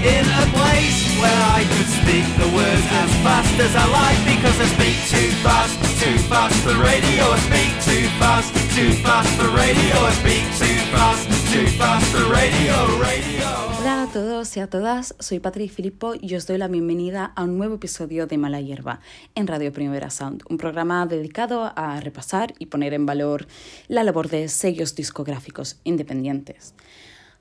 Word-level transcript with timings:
in 0.00 0.24
a 0.24 0.46
place 0.56 1.04
where 1.20 1.40
I 1.52 1.60
could 1.68 1.90
speak 2.00 2.24
the 2.40 2.48
words 2.56 2.86
as 3.04 3.10
fast 3.20 3.52
as 3.60 3.72
I 3.76 3.84
like 3.92 4.20
because 4.24 4.56
I 4.56 4.66
speak 4.72 4.96
too 5.12 5.28
fast, 5.44 5.76
too 6.00 6.16
fast 6.24 6.56
for 6.64 6.72
radio. 6.80 7.22
I 7.28 7.38
speak 7.48 7.72
too 7.84 8.08
fast, 8.16 8.48
too 8.74 8.92
fast 9.04 9.28
for 9.36 9.48
radio. 9.52 9.94
I 10.00 10.12
speak 10.24 10.44
too 10.56 10.78
fast, 10.88 11.28
too 11.52 11.66
fast 11.76 12.06
for 12.12 12.24
radio, 12.32 12.74
radio. 12.96 13.44
Hola 13.78 14.04
a 14.04 14.06
todos 14.06 14.56
y 14.56 14.60
a 14.60 14.68
todas, 14.68 15.14
soy 15.18 15.38
Patri 15.38 15.68
Filippo 15.68 16.14
y 16.18 16.34
os 16.34 16.46
doy 16.46 16.58
la 16.58 16.68
bienvenida 16.68 17.32
a 17.34 17.44
un 17.44 17.58
nuevo 17.58 17.74
episodio 17.74 18.26
de 18.26 18.38
Mala 18.38 18.60
Hierba 18.60 19.00
en 19.34 19.46
Radio 19.46 19.72
Primavera 19.72 20.10
Sound, 20.10 20.42
un 20.48 20.56
programa 20.56 21.04
dedicado 21.06 21.72
a 21.76 22.00
repasar 22.00 22.54
y 22.58 22.66
poner 22.66 22.94
en 22.94 23.04
valor 23.04 23.46
la 23.88 24.04
labor 24.04 24.28
de 24.28 24.48
sellos 24.48 24.94
discográficos 24.94 25.80
independientes. 25.84 26.74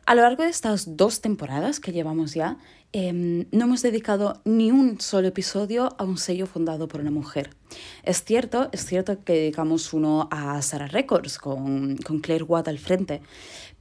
A 0.10 0.16
lo 0.16 0.24
largo 0.24 0.42
de 0.42 0.50
estas 0.50 0.98
dos 0.98 1.22
temporadas 1.22 1.80
que 1.80 1.92
llevamos 1.92 2.34
ya, 2.34 2.58
em, 2.94 3.46
no 3.52 3.66
hemos 3.66 3.84
dedicado 3.84 4.42
ni 4.44 4.72
un 4.72 5.00
solo 5.00 5.28
episodio 5.28 5.90
a 6.00 6.04
un 6.04 6.18
sello 6.18 6.48
fundado 6.48 6.88
por 6.88 7.02
una 7.02 7.12
mujer. 7.12 7.52
Es 8.02 8.24
cierto, 8.24 8.70
es 8.72 8.84
cierto 8.88 9.24
que 9.24 9.34
dedicamos 9.34 9.94
uno 9.94 10.28
a 10.32 10.60
Sarah 10.64 10.88
Records 10.88 11.38
con, 11.38 11.98
con 11.98 12.22
Claire 12.22 12.44
Watt 12.44 12.70
al 12.70 12.80
frente, 12.80 13.22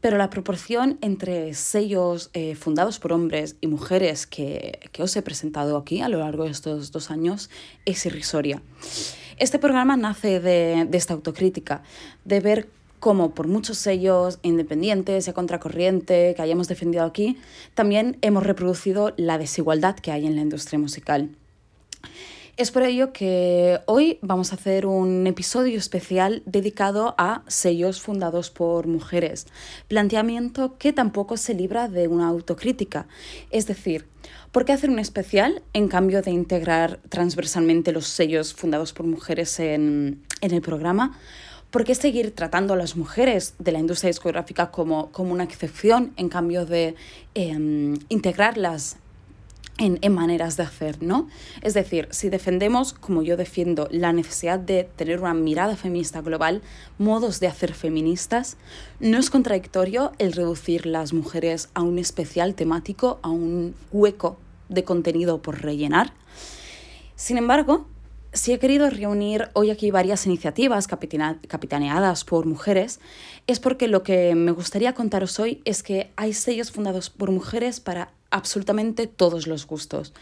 pero 0.03 0.19
la 0.19 0.29
proporción 0.29 0.99
entre 1.01 1.55
sellos 1.55 2.29
eh, 2.35 2.57
fundados 2.57 2.99
por 2.99 3.15
hombres 3.15 3.57
y 3.63 3.67
mujeres 3.67 4.27
que, 4.27 4.81
os 4.99 5.17
he 5.17 5.23
presentado 5.23 5.79
aquí 5.79 6.03
a 6.03 6.11
lo 6.11 6.19
largo 6.19 6.45
de 6.45 6.51
estos 6.51 6.93
dos 6.93 7.11
años 7.11 7.49
es 7.87 8.05
irrisoria. 8.05 8.61
Este 9.39 9.59
programa 9.59 9.97
nace 9.97 10.41
de, 10.41 10.87
de 10.91 10.99
esta 10.99 11.15
autocrítica, 11.15 11.83
de 12.27 12.41
ver 12.41 12.69
como 13.01 13.35
por 13.35 13.49
muchos 13.49 13.79
sellos 13.79 14.39
independientes 14.43 15.27
y 15.27 15.31
a 15.31 15.35
contracorriente 15.35 16.35
que 16.35 16.43
hayamos 16.43 16.69
defendido 16.69 17.05
aquí, 17.05 17.39
también 17.75 18.19
hemos 18.23 18.45
reproducido 18.45 19.15
la 19.17 19.39
desigualdad 19.39 19.97
que 19.97 20.13
hay 20.13 20.27
en 20.27 20.37
la 20.37 20.43
industria 20.43 20.79
musical. 20.79 21.31
Es 22.59 22.73
por 22.73 22.83
ello 22.83 23.13
que 23.13 23.79
hoy 23.87 24.19
vamos 24.21 24.51
a 24.51 24.57
hacer 24.57 24.85
un 24.85 25.29
episodio 25.29 25.79
especial 25.79 26.43
dedicado 26.45 27.15
a 27.17 27.45
sellos 27.47 28.01
fundados 28.01 28.51
por 28.51 28.89
mujeres, 28.89 29.47
planteamiento 29.87 30.77
que 30.77 30.93
tampoco 30.93 31.37
se 31.37 31.55
libra 31.55 31.87
de 31.87 32.09
una 32.09 32.27
autocrítica. 32.27 33.07
Es 33.53 33.69
decir, 33.69 34.07
¿por 34.51 34.65
qué 34.65 34.73
hacer 34.73 34.91
un 34.91 34.99
especial 34.99 35.63
en 35.73 35.87
cambio 35.87 36.21
de 36.21 36.33
integrar 36.33 36.99
transversalmente 37.11 37.93
los 37.93 38.09
sellos 38.09 38.53
fundados 38.55 38.93
por 38.93 39.07
mujeres 39.07 39.61
en, 39.61 40.25
en 40.41 40.51
el 40.51 40.61
programa? 40.61 41.17
¿Por 41.71 41.85
qué 41.85 41.95
seguir 41.95 42.35
tratando 42.35 42.73
a 42.73 42.77
las 42.77 42.97
mujeres 42.97 43.55
de 43.59 43.73
la 43.73 43.79
industria 43.79 44.09
discográfica 44.09 44.71
como, 44.71 45.13
como 45.13 45.33
una 45.33 45.45
excepción 45.45 46.15
en 46.17 46.31
cambio 46.31 46.65
de 46.65 46.95
eh, 47.35 47.51
integrarlas 48.09 48.97
en, 49.77 49.99
en, 50.01 50.15
maneras 50.15 50.57
de 50.57 50.63
hacer, 50.63 51.03
¿no? 51.03 51.29
Es 51.61 51.75
decir, 51.75 52.09
si 52.11 52.31
defendemos, 52.31 52.95
como 52.95 53.23
yo 53.23 53.37
defiendo, 53.37 53.87
la 53.91 54.15
necesidad 54.15 54.59
de 54.59 54.85
tener 54.97 55.21
una 55.21 55.35
mirada 55.35 55.77
feminista 55.77 56.23
global, 56.23 56.63
modos 56.97 57.39
de 57.39 57.49
hacer 57.49 57.75
feministas, 57.75 58.57
no 58.99 59.19
es 59.19 59.29
contradictorio 59.29 60.13
el 60.19 60.33
reducir 60.33 60.87
las 60.87 61.13
mujeres 61.13 61.69
a 61.75 61.83
un 61.83 61.99
especial 61.99 62.55
temático, 62.55 63.21
a 63.23 63.29
un 63.29 63.75
hueco 63.93 64.39
de 64.71 64.85
contenido 64.85 65.43
por 65.43 65.61
rellenar. 65.61 66.15
Sin 67.15 67.37
embargo, 67.37 67.87
si 68.33 68.53
he 68.53 68.59
querido 68.59 68.91
reunir 68.91 69.49
hoy 69.55 69.71
aquí 69.71 69.91
varias 69.91 70.27
iniciativas 70.27 70.87
capitaneadas 70.87 72.25
por 72.25 72.47
mujeres, 72.47 73.01
es 73.47 73.61
porque 73.61 73.89
lo 73.89 74.03
que 74.03 74.35
me 74.35 74.53
gustaría 74.53 74.95
contaros 74.95 75.39
hoy 75.41 75.63
es 75.65 75.83
que 75.83 76.11
hay 76.17 76.33
sellos 76.33 76.71
fundados 76.71 77.11
por 77.11 77.31
mujeres 77.31 77.81
para 77.81 78.13
absolutamente 78.31 79.07
todos 79.07 79.47
los 79.47 79.67
gustos. 79.67 80.13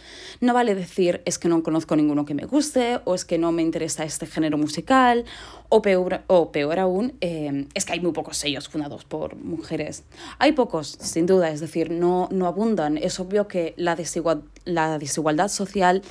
No 0.40 0.54
vale 0.54 0.74
decir 0.74 1.22
es 1.24 1.38
que 1.38 1.48
no 1.48 1.62
conozco 1.62 1.96
ninguno 1.96 2.24
que 2.24 2.34
me 2.34 2.46
guste 2.46 3.00
o 3.04 3.14
es 3.14 3.24
que 3.24 3.38
no 3.38 3.52
me 3.52 3.62
interesa 3.62 4.04
este 4.04 4.26
género 4.26 4.58
musical 4.58 5.24
o 5.68 5.82
peor, 5.82 6.22
o 6.28 6.52
peor 6.52 6.78
aún 6.78 7.14
eh, 7.20 7.66
es 7.74 7.84
que 7.84 7.94
hay 7.94 8.00
muy 8.00 8.12
pocos 8.12 8.36
sellos 8.36 8.68
fundados 8.68 9.04
por 9.04 9.36
mujeres. 9.36 10.04
Hay 10.38 10.52
pocos, 10.52 10.96
sin 11.00 11.26
duda, 11.26 11.50
es 11.50 11.60
decir, 11.60 11.90
no, 11.90 12.28
no 12.30 12.46
abundan. 12.46 12.96
Es 12.96 13.18
obvio 13.18 13.48
que 13.48 13.74
la, 13.76 13.96
desigual, 13.96 14.44
la 14.64 14.98
desigualdad 14.98 15.48
social 15.48 16.02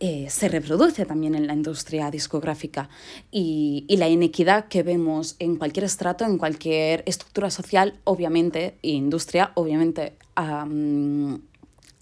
eh, 0.00 0.26
se 0.30 0.48
reproduce 0.48 1.04
también 1.04 1.34
en 1.34 1.46
la 1.46 1.52
industria 1.52 2.10
discográfica 2.10 2.88
y, 3.30 3.84
y, 3.86 3.96
la 3.96 4.08
inequidad 4.08 4.66
que 4.66 4.82
vemos 4.82 5.36
en 5.38 5.56
cualquier 5.56 5.84
estrato, 5.84 6.24
en 6.24 6.36
cualquier 6.36 7.04
estructura 7.06 7.50
social, 7.50 8.00
obviamente, 8.02 8.76
e 8.82 8.90
industria, 8.90 9.52
obviamente, 9.54 10.14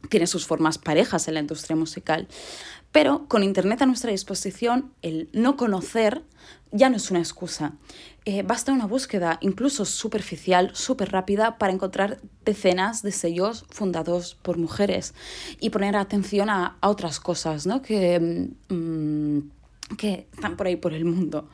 tiene 0.09 0.27
sus 0.27 0.47
formas 0.47 0.79
parejas 0.79 1.29
en 1.29 1.35
la 1.35 1.41
industria 1.41 1.77
musical. 1.77 2.29
Pero 2.93 3.27
con 3.27 3.43
Internet 3.43 3.83
a 3.83 3.87
nuestra 3.87 4.11
disposición, 4.11 4.93
el 5.01 5.31
no 5.33 5.57
conocer 5.57 6.23
ya 6.73 6.91
no 6.91 6.97
es 6.97 7.11
una 7.11 7.21
excusa. 7.21 7.73
Eh, 8.25 8.43
basta 8.43 8.73
una 8.73 8.87
búsqueda, 8.87 9.39
incluso 9.41 9.85
superficial, 9.85 10.71
súper 10.75 11.11
rápida, 11.11 11.59
para 11.59 11.73
encontrar 11.73 12.21
decenas 12.45 13.03
de 13.03 13.13
sellos 13.13 13.65
fundados 13.71 14.37
por 14.43 14.59
mujeres 14.59 15.15
y 15.59 15.71
poner 15.71 15.97
atención 15.97 16.51
a, 16.51 16.77
a 16.81 16.89
otras 16.89 17.19
cosas 17.19 17.67
¿no? 17.67 17.83
que, 17.83 18.49
mmm, 18.69 19.39
que 19.97 20.29
están 20.33 20.57
por 20.57 20.67
ahí 20.67 20.77
por 20.77 20.93
el 20.93 21.05
mundo. 21.05 21.49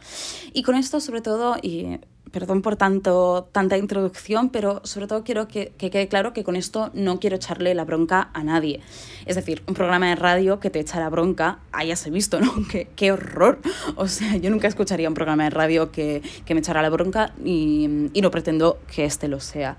Y 0.52 0.62
con 0.62 0.74
esto, 0.74 1.00
sobre 1.00 1.20
todo, 1.20 1.56
y 1.62 2.00
perdón 2.32 2.62
por 2.62 2.76
tanto, 2.76 3.48
tanta 3.52 3.76
introducción, 3.76 4.50
pero 4.50 4.80
sobre 4.84 5.06
todo 5.06 5.24
quiero 5.24 5.48
que, 5.48 5.72
que, 5.78 5.90
quede 5.90 6.08
claro 6.08 6.32
que 6.32 6.44
con 6.44 6.56
esto 6.56 6.90
no 6.94 7.20
quiero 7.20 7.36
echarle 7.36 7.74
la 7.74 7.84
bronca 7.84 8.30
a 8.32 8.44
nadie. 8.44 8.80
Es 9.26 9.36
decir, 9.36 9.62
un 9.66 9.74
programa 9.74 10.08
de 10.08 10.16
radio 10.16 10.60
que 10.60 10.70
te 10.70 10.80
echa 10.80 11.00
la 11.00 11.08
bronca, 11.08 11.58
hayas 11.72 12.08
visto, 12.10 12.40
¿no? 12.40 12.52
qué, 12.70 12.88
qué 12.96 13.12
horror. 13.12 13.58
O 13.96 14.08
sea, 14.08 14.36
yo 14.36 14.50
nunca 14.50 14.68
escucharía 14.68 15.08
un 15.08 15.14
programa 15.14 15.44
de 15.44 15.50
radio 15.50 15.90
que, 15.90 16.22
que 16.44 16.54
me 16.54 16.60
echara 16.60 16.82
la 16.82 16.90
bronca 16.90 17.32
y, 17.44 18.08
y 18.12 18.20
no 18.20 18.30
pretendo 18.30 18.78
que 18.94 19.04
este 19.04 19.28
lo 19.28 19.40
sea. 19.40 19.78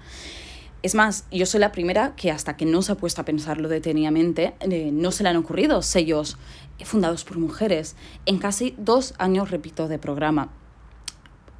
Es 0.81 0.96
más, 0.96 1.26
yo 1.30 1.46
soy 1.46 1.60
la 1.60 1.74
primera 1.74 2.16
que 2.16 2.31
hasta 2.31 2.56
que 2.56 2.66
no 2.66 2.81
se 2.81 2.94
ha 2.94 2.96
puesto 2.96 3.20
a 3.20 3.26
pensarlo 3.26 3.68
detenidamente, 3.68 4.54
eh, 4.62 4.92
no 4.94 5.12
se 5.12 5.24
le 5.24 5.30
han 5.30 5.36
ocurrido 5.36 5.81
sellos 5.81 6.38
fundados 6.86 7.26
por 7.26 7.38
mujeres. 7.38 7.98
En 8.26 8.38
casi 8.38 8.76
dos 8.78 9.14
años, 9.18 9.52
repito, 9.52 9.90
de 9.90 10.00
programa 10.00 10.50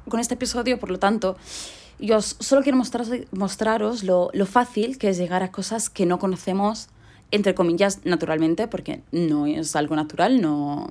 con 0.08 0.20
este 0.20 0.34
episodio, 0.34 0.78
por 0.78 0.90
lo 0.90 0.98
tanto, 0.98 1.36
yo 1.98 2.20
solo 2.22 2.62
quiero 2.62 2.78
mostrar, 2.78 3.06
mostraros 3.32 4.02
lo, 4.02 4.30
lo 4.32 4.46
fácil 4.46 4.98
que 4.98 5.10
es 5.10 5.18
llegar 5.18 5.42
a 5.42 5.50
cosas 5.50 5.90
que 5.90 6.06
no 6.06 6.18
conocemos, 6.18 6.88
entre 7.30 7.54
comillas, 7.54 8.00
naturalmente, 8.04 8.66
porque 8.68 9.02
no 9.12 9.46
es 9.46 9.76
algo 9.76 9.96
natural, 9.96 10.40
no, 10.40 10.90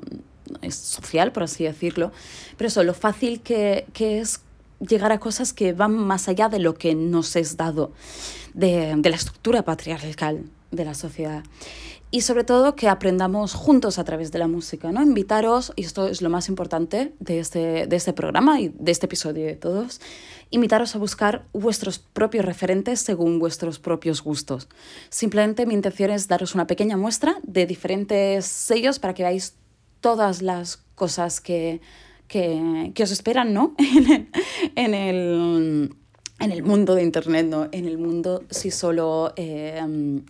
es 0.61 0.75
social, 0.75 1.31
por 1.31 1.43
así 1.43 1.63
decirlo, 1.63 2.11
pero 2.57 2.67
eso, 2.67 2.83
lo 2.83 2.93
fácil 2.93 3.41
que, 3.41 3.85
que 3.93 4.19
es 4.19 4.41
llegar 4.79 5.11
a 5.11 5.19
cosas 5.19 5.51
que 5.51 5.73
van 5.73 5.93
más 5.93 6.29
allá 6.29 6.47
de 6.47 6.59
lo 6.59 6.75
que 6.75 6.95
nos 6.95 7.35
es 7.35 7.57
dado, 7.57 7.91
de, 8.53 8.95
de 8.95 9.09
la 9.09 9.15
estructura 9.15 9.63
patriarcal 9.63 10.43
de 10.71 10.85
la 10.85 10.93
sociedad 10.93 11.43
y 12.11 12.21
sobre 12.21 12.43
todo 12.43 12.75
que 12.75 12.87
aprendamos 12.87 13.53
juntos 13.53 13.99
a 13.99 14.03
través 14.03 14.31
de 14.31 14.39
la 14.39 14.47
música, 14.47 14.91
¿no? 14.91 15.03
Invitaros, 15.03 15.73
y 15.75 15.83
esto 15.83 16.07
es 16.07 16.21
lo 16.21 16.29
más 16.29 16.49
importante 16.49 17.13
de 17.19 17.39
este, 17.39 17.85
de 17.85 17.95
este 17.95 18.13
programa 18.13 18.59
y 18.59 18.69
de 18.69 18.91
este 18.91 19.05
episodio 19.05 19.45
de 19.45 19.55
todos, 19.55 20.01
invitaros 20.49 20.95
a 20.95 20.99
buscar 20.99 21.45
vuestros 21.53 21.99
propios 21.99 22.45
referentes 22.45 22.99
según 22.99 23.37
vuestros 23.37 23.77
propios 23.77 24.23
gustos. 24.23 24.67
Simplemente 25.09 25.67
mi 25.67 25.75
intención 25.75 26.09
es 26.09 26.27
daros 26.27 26.55
una 26.55 26.65
pequeña 26.65 26.97
muestra 26.97 27.37
de 27.43 27.67
diferentes 27.67 28.45
sellos 28.45 28.97
para 28.97 29.13
que 29.13 29.23
veáis 29.23 29.55
todas 30.01 30.41
las 30.41 30.77
cosas 30.95 31.41
que, 31.41 31.79
que, 32.27 32.91
que 32.95 33.03
os 33.03 33.11
esperan, 33.11 33.53
¿no? 33.53 33.75
en 33.77 34.09
el 34.09 34.29
en 34.75 34.93
el 34.93 35.95
mundo 36.63 36.95
de 36.95 37.03
Internet, 37.03 37.47
no 37.47 37.67
en 37.71 37.85
el 37.85 37.97
mundo 37.97 38.43
si 38.49 38.71
solo 38.71 39.33
eh, 39.35 39.81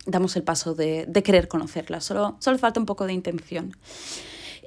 damos 0.05 0.35
el 0.35 0.43
paso 0.43 0.73
de, 0.73 1.05
de, 1.07 1.23
querer 1.23 1.47
conocerla, 1.47 2.01
solo, 2.01 2.37
solo 2.39 2.57
falta 2.57 2.79
un 2.79 2.85
poco 2.85 3.05
de 3.05 3.13
intención. 3.13 3.75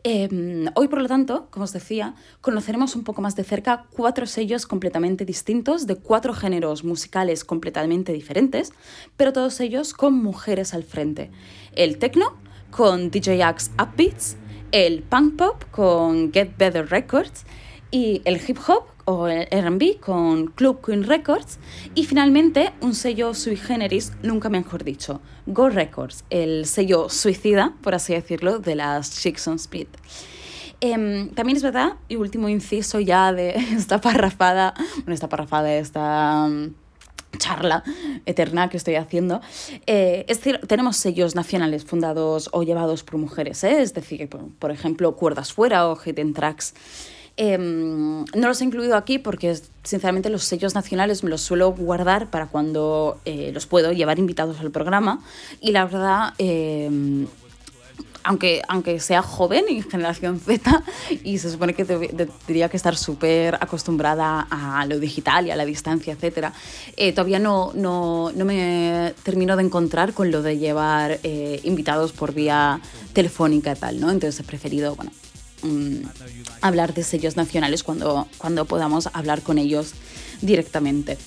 Eh, 0.05 0.69
hoy, 0.75 0.89
por 0.89 1.01
lo 1.01 1.07
tanto, 1.07 1.47
como 1.51 1.65
os 1.65 1.73
decía, 1.73 2.15
conoceremos 2.41 2.97
un 2.97 3.05
poco 3.05 3.23
más 3.23 3.37
de 3.37 3.45
cerca 3.45 3.87
cuatro 3.91 4.27
sellos 4.27 4.67
completamente 4.67 5.25
distintos 5.25 5.87
de 5.87 5.97
cuatro 5.97 6.35
géneros 6.35 6.83
musicales 6.83 7.45
completamente 7.45 8.13
diferentes, 8.13 8.73
pero 9.17 9.33
todos 9.33 9.61
ellos 9.61 9.95
con 9.95 10.15
mujeres 10.15 10.75
al 10.75 10.83
frente. 10.83 11.31
El 11.77 11.99
techno 11.99 12.37
con 12.73 13.11
DJ 13.11 13.45
Upbeats, 13.81 14.37
el 14.73 15.03
punk 15.03 15.37
pop 15.37 15.65
con 15.71 16.33
Get 16.33 16.57
Better 16.57 16.89
Records 16.89 17.45
y 17.93 18.23
el 18.25 18.41
hip 18.45 18.59
hop 18.67 18.85
o 19.05 19.27
RB 19.27 19.99
con 20.01 20.49
Club 20.49 20.85
Queen 20.85 21.05
Records 21.05 21.59
y 21.95 22.05
finalmente 22.05 22.73
un 22.81 22.95
sello 22.95 23.35
sui 23.35 23.57
generis, 23.57 24.13
nunca 24.23 24.49
mejor 24.49 24.85
dicho, 24.85 25.21
Go 25.47 25.69
Records, 25.69 26.25
el 26.31 26.67
sello 26.67 27.09
suicida, 27.09 27.75
por 27.83 27.95
así 27.95 28.15
decirlo, 28.15 28.59
de 28.59 28.77
las 28.77 29.21
Chicks 29.21 29.47
on 29.49 29.57
Speed. 29.57 29.89
Em, 30.81 31.31
también 31.31 31.57
es 31.57 31.63
verdad, 31.63 31.95
y 32.09 32.17
último 32.17 32.49
inciso 32.49 32.99
ya 32.99 33.33
de 33.33 33.51
esta 33.77 34.01
parrafada, 34.01 34.75
bueno, 34.97 35.15
esta 35.15 35.29
parrafada, 35.29 35.73
esta 35.73 36.49
mm, 36.49 36.75
charla 37.39 37.85
eterna 38.27 38.69
que 38.69 38.77
estoy 38.77 38.97
haciendo, 38.97 39.41
eh, 39.87 40.25
es 40.29 40.39
decir, 40.39 40.61
tenemos 40.67 40.97
sellos 40.97 41.35
nacionales 41.35 41.85
fundados 41.85 42.51
o 42.53 42.65
llevados 42.65 43.05
por 43.05 43.19
mujeres, 43.19 43.63
¿eh? 43.65 43.81
es 43.81 43.95
decir, 43.95 44.29
por, 44.29 44.49
por 44.55 44.71
ejemplo, 44.73 45.15
Cuerdas 45.15 45.53
Fuera 45.53 45.89
o 45.89 45.97
Hidden 45.97 46.35
Tracks. 46.35 46.75
Em, 47.37 48.25
no 48.25 48.49
los 48.49 48.61
he 48.61 48.65
incluido 48.65 48.97
aquí 48.97 49.19
porque, 49.19 49.59
sinceramente, 49.83 50.29
los 50.29 50.45
sellos 50.45 50.75
nacionales 50.75 51.25
me 51.25 51.31
los 51.31 51.41
suelo 51.41 51.73
guardar 51.73 52.31
para 52.31 52.47
cuando 52.47 53.21
eh, 53.25 53.51
los 53.55 53.67
puedo 53.67 53.93
llevar 53.93 54.19
invitados 54.19 54.61
al 54.61 54.71
programa. 54.71 55.21
Y 55.61 55.73
la 55.73 55.85
verdad, 55.87 56.35
em, 56.39 57.27
aunque, 58.25 58.63
aunque 58.69 59.01
sea 59.01 59.23
joven 59.23 59.65
y 59.69 59.83
generación 59.83 60.41
Z, 60.41 60.83
y 61.25 61.39
se 61.39 61.51
supone 61.51 61.75
que 61.75 61.85
tendría 61.85 62.69
que 62.69 62.77
estar 62.77 62.97
súper 62.97 63.55
acostumbrada 63.57 64.47
a 64.51 64.85
lo 64.87 64.99
digital 64.99 65.47
y 65.47 65.51
a 65.51 65.57
la 65.57 65.65
distancia, 65.65 66.17
etc., 66.21 66.49
eh, 66.97 67.13
todavía 67.13 67.39
no, 67.39 67.73
no, 67.75 68.31
no, 68.33 68.45
me 68.45 69.15
termino 69.23 69.57
de 69.57 69.65
encontrar 69.65 70.13
con 70.13 70.31
lo 70.31 70.43
de 70.43 70.59
llevar 70.59 71.19
eh, 71.23 71.61
invitados 71.65 72.13
por 72.13 72.35
vía 72.35 72.81
telefónica 73.15 73.73
y 73.73 73.77
tal, 73.77 74.01
¿no? 74.01 74.11
Entonces 74.11 74.39
he 74.39 74.45
preferido, 74.45 74.95
bueno, 74.95 75.11
Mm, 75.63 76.07
hablar 76.61 76.93
de 76.95 77.05
sellos 77.05 77.37
nacionales 77.37 77.83
cuando, 77.83 78.29
cuando 78.39 78.65
podamos 78.65 79.09
hablar 79.13 79.43
con 79.43 79.59
ellos 79.59 79.93
directamente. 80.41 81.19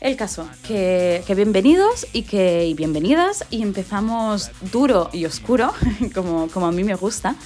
El 0.00 0.16
caso, 0.16 0.48
que, 0.66 1.22
bienvenidos 1.36 2.06
y 2.12 2.22
que 2.22 2.72
bienvenidas 2.76 3.44
y 3.50 3.62
empezamos 3.62 4.50
duro 4.72 5.10
y 5.12 5.26
oscuro, 5.26 5.72
como, 6.14 6.48
como 6.48 6.66
a 6.66 6.72
mí 6.72 6.84
me 6.84 6.94
gusta, 6.94 7.36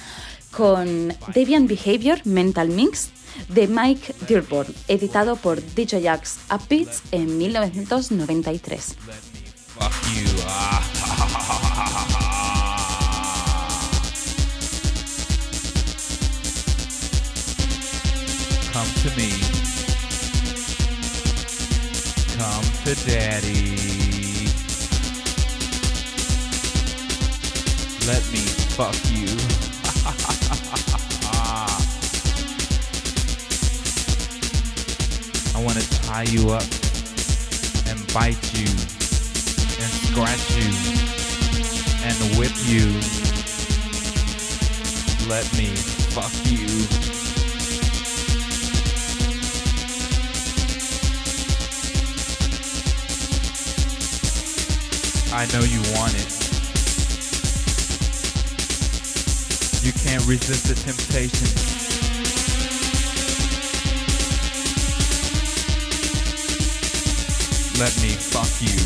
con 0.51 1.13
Deviant 1.33 1.69
Behavior 1.69 2.21
Mental 2.23 2.69
Mix 2.69 3.09
de 3.49 3.67
Mike 3.67 4.15
Dearborn, 4.27 4.73
editado 4.87 5.35
por 5.35 5.61
DJ 5.61 6.07
Axe 6.07 6.39
Upbeats 6.49 7.01
en 7.11 7.37
1993. 7.37 8.95
come 18.75 18.91
to 18.95 19.09
me. 19.15 19.31
Come 22.35 22.67
to 22.83 22.91
daddy. 23.07 23.71
Let 28.05 28.21
me 28.33 28.43
fuck 28.75 28.97
you. 29.13 29.31
I 35.55 35.57
want 35.63 35.79
to 35.79 35.87
tie 36.01 36.23
you 36.23 36.49
up 36.49 36.67
and 37.87 38.05
bite 38.13 38.53
you 38.53 38.67
and 39.79 39.91
scratch 40.03 40.51
you 40.57 40.71
and 42.03 42.17
whip 42.37 42.51
you. 42.65 42.91
Let 45.29 45.49
me 45.55 45.67
fuck 46.11 46.33
you. 46.51 47.04
I 55.37 55.45
know 55.47 55.59
you 55.65 55.81
want 55.91 56.13
it. 56.15 56.31
You 59.83 59.91
can't 59.91 60.25
resist 60.25 60.69
the 60.69 60.75
temptation. 60.75 61.51
Let 67.77 67.91
me 68.01 68.15
fuck 68.15 68.47
you. 68.61 68.79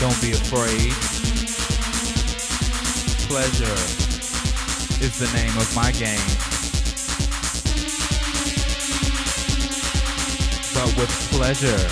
Don't 0.00 0.20
be 0.20 0.32
afraid. 0.32 0.92
Pleasure 3.28 3.78
is 5.04 5.18
the 5.20 5.30
name 5.38 5.56
of 5.56 5.72
my 5.76 5.92
game. 5.92 6.55
But 10.86 10.98
with 10.98 11.10
pleasure 11.32 11.88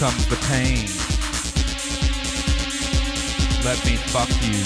comes 0.00 0.26
the 0.28 0.36
pain. 0.48 0.88
Let 3.62 3.84
me 3.84 3.96
fuck 3.96 4.30
you. 4.40 4.64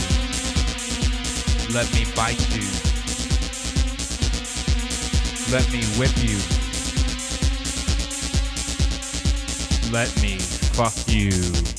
Let 1.75 1.93
me 1.93 2.05
bite 2.15 2.39
you. 2.55 2.69
Let 5.51 5.69
me 5.73 5.83
whip 5.99 6.17
you. 6.23 6.39
Let 9.91 10.23
me 10.23 10.39
fuck 10.39 10.95
you. 11.09 11.78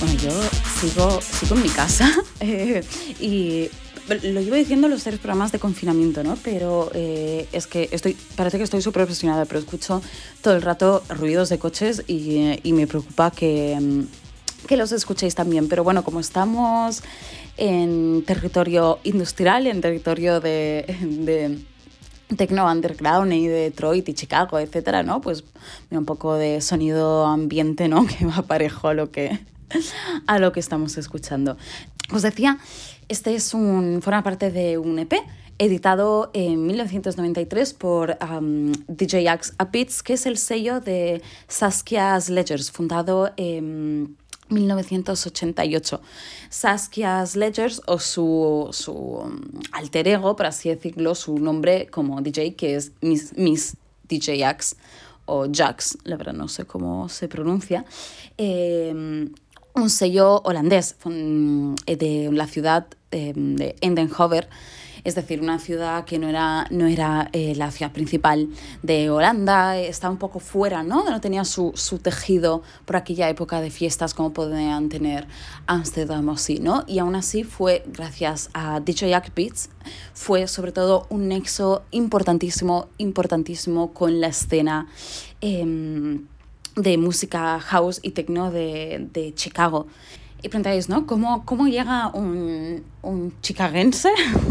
Bueno, 0.00 0.20
yo 0.20 0.30
sigo, 0.80 1.20
sigo 1.20 1.56
en 1.56 1.62
mi 1.62 1.68
casa 1.68 2.10
eh, 2.40 2.84
y 3.20 3.68
lo 4.08 4.40
llevo 4.40 4.56
diciendo 4.56 4.88
los 4.88 5.02
tres 5.02 5.18
programas 5.18 5.52
de 5.52 5.58
confinamiento, 5.58 6.22
¿no? 6.22 6.36
Pero 6.42 6.90
eh, 6.94 7.48
es 7.52 7.66
que 7.66 7.88
estoy, 7.90 8.16
parece 8.36 8.58
que 8.58 8.64
estoy 8.64 8.82
súper 8.82 9.02
obsesionada, 9.02 9.44
pero 9.46 9.58
escucho 9.58 10.02
todo 10.42 10.54
el 10.54 10.62
rato 10.62 11.02
ruidos 11.08 11.48
de 11.48 11.58
coches 11.58 12.04
y, 12.06 12.60
y 12.62 12.72
me 12.72 12.86
preocupa 12.86 13.30
que, 13.30 13.76
mm, 13.80 14.66
que 14.66 14.76
los 14.76 14.92
escuchéis 14.92 15.34
también. 15.34 15.68
Pero 15.68 15.82
bueno, 15.82 16.04
como 16.04 16.20
estamos 16.20 17.02
en 17.56 18.22
territorio 18.24 18.98
industrial, 19.04 19.66
en 19.66 19.80
territorio 19.80 20.40
de, 20.40 20.84
de 21.00 21.58
techno 22.34 22.70
underground 22.70 23.32
y 23.32 23.46
de 23.46 23.70
Detroit 23.70 24.08
y 24.08 24.14
Chicago, 24.14 24.58
etcétera, 24.58 25.02
¿no? 25.02 25.20
Pues 25.20 25.44
un 25.90 26.04
poco 26.04 26.34
de 26.34 26.60
sonido 26.60 27.26
ambiente, 27.26 27.88
¿no? 27.88 28.06
Que 28.18 28.26
va 28.26 28.42
parejo 28.42 28.88
a 28.88 28.94
lo 28.94 29.10
que, 29.10 29.38
a 30.26 30.38
lo 30.38 30.52
que 30.52 30.60
estamos 30.60 30.96
escuchando. 30.98 31.56
Os 32.12 32.22
decía, 32.22 32.58
este 33.08 33.34
es 33.34 33.54
un, 33.54 34.00
forma 34.02 34.22
parte 34.22 34.50
de 34.50 34.78
un 34.78 34.98
EP 34.98 35.14
editado 35.58 36.30
en 36.34 36.66
1993 36.66 37.74
por 37.74 38.18
um, 38.20 38.72
DJ 38.88 39.28
Axe 39.28 39.54
Beats, 39.72 40.02
que 40.02 40.14
es 40.14 40.26
el 40.26 40.36
sello 40.36 40.80
de 40.80 41.22
Saskia's 41.48 42.28
Ledgers, 42.28 42.70
fundado 42.70 43.32
en 43.36 44.16
1988. 44.48 46.00
Saskia's 46.48 47.36
Ledgers 47.36 47.82
o 47.86 47.98
su, 47.98 48.68
su 48.72 48.92
um, 48.92 49.40
alter 49.72 50.08
ego, 50.08 50.36
por 50.36 50.46
así 50.46 50.68
decirlo, 50.68 51.14
su 51.14 51.38
nombre 51.38 51.86
como 51.86 52.20
DJ, 52.20 52.54
que 52.54 52.76
es 52.76 52.92
Miss, 53.00 53.36
Miss 53.36 53.76
DJ 54.08 54.44
Axe 54.44 54.76
o 55.26 55.46
Jax, 55.52 55.98
la 56.04 56.16
verdad 56.16 56.32
no 56.32 56.48
sé 56.48 56.64
cómo 56.64 57.08
se 57.08 57.28
pronuncia. 57.28 57.84
Eh, 58.38 59.28
un 59.76 59.90
sello 59.90 60.40
holandés 60.44 60.96
de 61.04 62.30
la 62.32 62.46
ciudad 62.46 62.86
eh, 63.10 63.32
de 63.34 63.76
Eindhoven, 63.80 64.46
es 65.06 65.14
decir, 65.14 65.40
una 65.40 65.60
ciudad 65.60 66.04
que 66.04 66.18
no 66.18 66.28
era, 66.28 66.66
no 66.70 66.86
era 66.86 67.30
eh, 67.32 67.54
la 67.54 67.70
ciudad 67.70 67.92
principal 67.92 68.48
de 68.82 69.08
Holanda, 69.08 69.78
estaba 69.78 70.10
un 70.10 70.18
poco 70.18 70.40
fuera, 70.40 70.82
¿no? 70.82 71.08
No 71.08 71.20
tenía 71.20 71.44
su, 71.44 71.70
su 71.76 71.98
tejido 72.00 72.62
por 72.84 72.96
aquella 72.96 73.28
época 73.28 73.60
de 73.60 73.70
fiestas 73.70 74.14
como 74.14 74.32
podían 74.32 74.88
tener 74.88 75.28
Amsterdam 75.68 76.28
o 76.28 76.32
así, 76.32 76.58
¿no? 76.58 76.82
Y 76.88 76.98
aún 76.98 77.14
así 77.14 77.44
fue, 77.44 77.84
gracias 77.86 78.50
a 78.52 78.80
DJ 78.80 79.10
Jack 79.10 79.32
Beats, 79.32 79.70
fue 80.12 80.48
sobre 80.48 80.72
todo 80.72 81.06
un 81.08 81.28
nexo 81.28 81.84
importantísimo, 81.92 82.88
importantísimo 82.98 83.94
con 83.94 84.20
la 84.20 84.26
escena. 84.26 84.88
Eh, 85.40 86.18
de 86.76 86.98
música 86.98 87.58
house 87.58 88.00
y 88.02 88.10
techno 88.10 88.50
de, 88.50 89.08
de 89.10 89.34
Chicago. 89.34 89.86
Y 90.42 90.48
preguntáis, 90.48 90.90
¿no? 90.90 91.06
¿Cómo, 91.06 91.46
cómo 91.46 91.66
llega 91.66 92.08
un, 92.08 92.84
un 93.00 93.32
chicagense, 93.40 94.10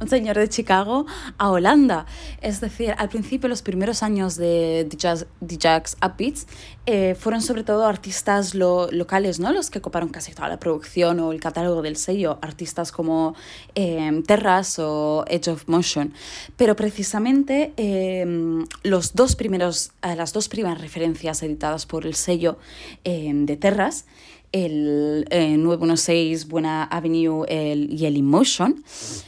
un, 0.00 0.08
señor 0.08 0.36
de 0.36 0.48
Chicago, 0.48 1.06
a 1.38 1.50
Holanda? 1.50 2.06
Es 2.42 2.60
decir, 2.60 2.94
al 2.98 3.08
principio, 3.08 3.48
los 3.48 3.62
primeros 3.62 4.02
años 4.02 4.36
de 4.36 4.88
The 4.90 5.56
Jacks 5.56 5.96
Upbeats 6.04 6.48
eh, 6.86 7.14
fueron 7.14 7.40
sobre 7.40 7.62
todo 7.62 7.86
artistas 7.86 8.56
lo, 8.56 8.90
locales, 8.90 9.38
¿no? 9.38 9.52
Los 9.52 9.70
que 9.70 9.80
coparon 9.80 10.08
casi 10.08 10.32
toda 10.32 10.48
la 10.48 10.58
producción 10.58 11.20
o 11.20 11.30
el 11.30 11.38
catálogo 11.38 11.82
del 11.82 11.96
sello, 11.96 12.40
artistas 12.42 12.90
como 12.90 13.36
eh, 13.76 14.22
Terras 14.26 14.80
o 14.80 15.24
Edge 15.28 15.52
of 15.52 15.68
Motion. 15.68 16.12
Pero 16.56 16.74
precisamente 16.74 17.72
eh, 17.76 18.26
los 18.82 19.14
dos 19.14 19.36
primeros, 19.36 19.92
las 20.02 20.32
dos 20.32 20.48
primeras 20.48 20.80
referencias 20.80 21.44
editadas 21.44 21.86
por 21.86 22.06
el 22.06 22.16
sello 22.16 22.58
de 23.04 23.56
Terras, 23.56 24.04
el 24.52 25.26
eh, 25.30 25.56
916 25.56 26.48
Buena 26.48 26.84
Avenue 26.84 27.44
el, 27.48 27.92
y 27.92 28.06
el 28.06 28.16
Emotion, 28.16 28.82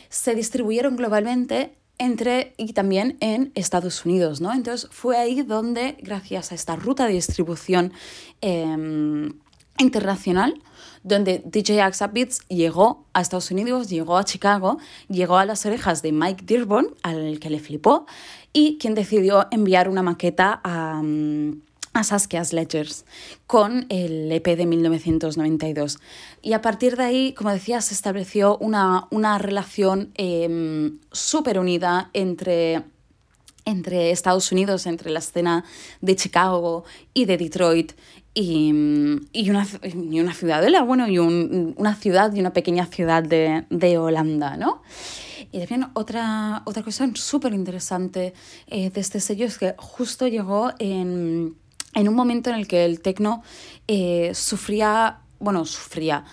se 0.08 0.34
distribuyeron 0.34 0.96
globalmente 0.96 1.76
entre 1.98 2.54
y 2.56 2.72
también 2.72 3.16
en 3.20 3.52
Estados 3.54 4.04
Unidos, 4.04 4.40
¿no? 4.40 4.52
Entonces 4.52 4.88
fue 4.90 5.16
ahí 5.16 5.42
donde, 5.42 5.96
gracias 6.00 6.50
a 6.50 6.54
esta 6.54 6.74
ruta 6.74 7.06
de 7.06 7.12
distribución 7.12 7.92
eh, 8.40 9.30
internacional, 9.78 10.60
donde 11.02 11.42
DJ 11.44 11.82
Axa 11.82 12.08
Beats 12.08 12.40
llegó 12.48 13.06
a 13.12 13.20
Estados 13.20 13.50
Unidos, 13.50 13.88
llegó 13.88 14.16
a 14.16 14.24
Chicago, 14.24 14.78
llegó 15.08 15.36
a 15.36 15.44
las 15.44 15.66
orejas 15.66 16.02
de 16.02 16.12
Mike 16.12 16.44
Dearborn, 16.44 16.88
al 17.02 17.38
que 17.40 17.50
le 17.50 17.58
flipó, 17.58 18.06
y 18.52 18.78
quien 18.78 18.94
decidió 18.94 19.46
enviar 19.50 19.88
una 19.88 20.02
maqueta 20.02 20.60
a... 20.64 21.02
a 21.92 22.04
Saskia's 22.04 22.52
Ledgers 22.52 23.04
con 23.46 23.86
el 23.88 24.30
EP 24.32 24.56
de 24.56 24.66
1992. 24.66 25.98
Y 26.40 26.54
a 26.54 26.62
partir 26.62 26.96
de 26.96 27.04
ahí, 27.04 27.32
como 27.34 27.50
decía, 27.50 27.80
se 27.80 27.94
estableció 27.94 28.56
una, 28.58 29.06
una 29.10 29.38
relación 29.38 30.10
eh, 30.14 30.92
súper 31.12 31.58
unida 31.58 32.10
entre, 32.12 32.82
entre 33.64 34.10
Estados 34.10 34.50
Unidos, 34.52 34.86
entre 34.86 35.10
la 35.10 35.18
escena 35.18 35.64
de 36.00 36.16
Chicago 36.16 36.84
y 37.14 37.26
de 37.26 37.36
Detroit. 37.36 37.92
Y, 38.34 38.72
y, 39.32 39.50
una, 39.50 39.68
y 39.82 40.18
una 40.18 40.32
ciudadela, 40.32 40.82
bueno, 40.82 41.06
y 41.06 41.18
un, 41.18 41.74
una 41.76 41.94
ciudad 41.94 42.32
y 42.34 42.40
una 42.40 42.54
pequeña 42.54 42.86
ciudad 42.86 43.22
de, 43.22 43.66
de 43.68 43.98
Holanda, 43.98 44.56
¿no? 44.56 44.80
Y 45.52 45.58
también 45.58 45.90
otra, 45.92 46.62
otra 46.64 46.82
cosa 46.82 47.10
súper 47.14 47.52
interesante 47.52 48.32
eh, 48.68 48.88
de 48.88 49.00
este 49.00 49.20
sello 49.20 49.44
es 49.44 49.58
que 49.58 49.74
justo 49.76 50.26
llegó 50.26 50.72
en 50.78 51.56
en 51.94 52.08
un 52.08 52.14
momento 52.14 52.50
en 52.50 52.56
el 52.56 52.68
que 52.68 52.84
el 52.84 53.00
tecno 53.00 53.42
eh, 53.86 54.32
sufría, 54.34 55.20
bueno, 55.38 55.64
sufría, 55.64 56.24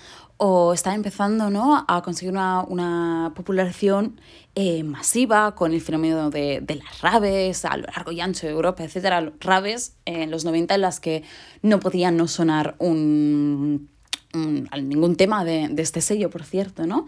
o 0.42 0.74
estaba 0.74 0.96
empezando 0.96 1.50
¿no? 1.50 1.84
a 1.86 2.02
conseguir 2.02 2.32
una, 2.32 2.64
una 2.64 3.34
popularización 3.36 4.22
eh, 4.56 4.84
masiva 4.84 5.54
con 5.54 5.74
el 5.74 5.82
fenómeno 5.82 6.30
de, 6.30 6.62
de, 6.62 6.76
las 6.76 7.02
raves 7.02 7.66
a 7.66 7.76
lo 7.76 7.88
largo 7.88 8.14
y 8.14 8.22
ancho 8.22 8.48
de 8.48 8.54
Europa, 8.54 8.86
etc. 8.86 9.34
Raves 9.42 9.98
en 10.06 10.32
los 10.32 10.46
90 10.46 10.76
en 10.76 10.82
las 10.82 11.02
que 11.02 11.24
no 11.62 11.82
podían 11.82 12.16
no 12.16 12.30
sonar 12.30 12.76
un, 12.80 13.90
un 14.34 14.70
ningún 14.82 15.18
tema 15.18 15.44
de, 15.44 15.68
de, 15.70 15.82
este 15.82 16.00
sello, 16.00 16.30
por 16.30 16.46
cierto, 16.46 16.88
¿no? 16.88 17.06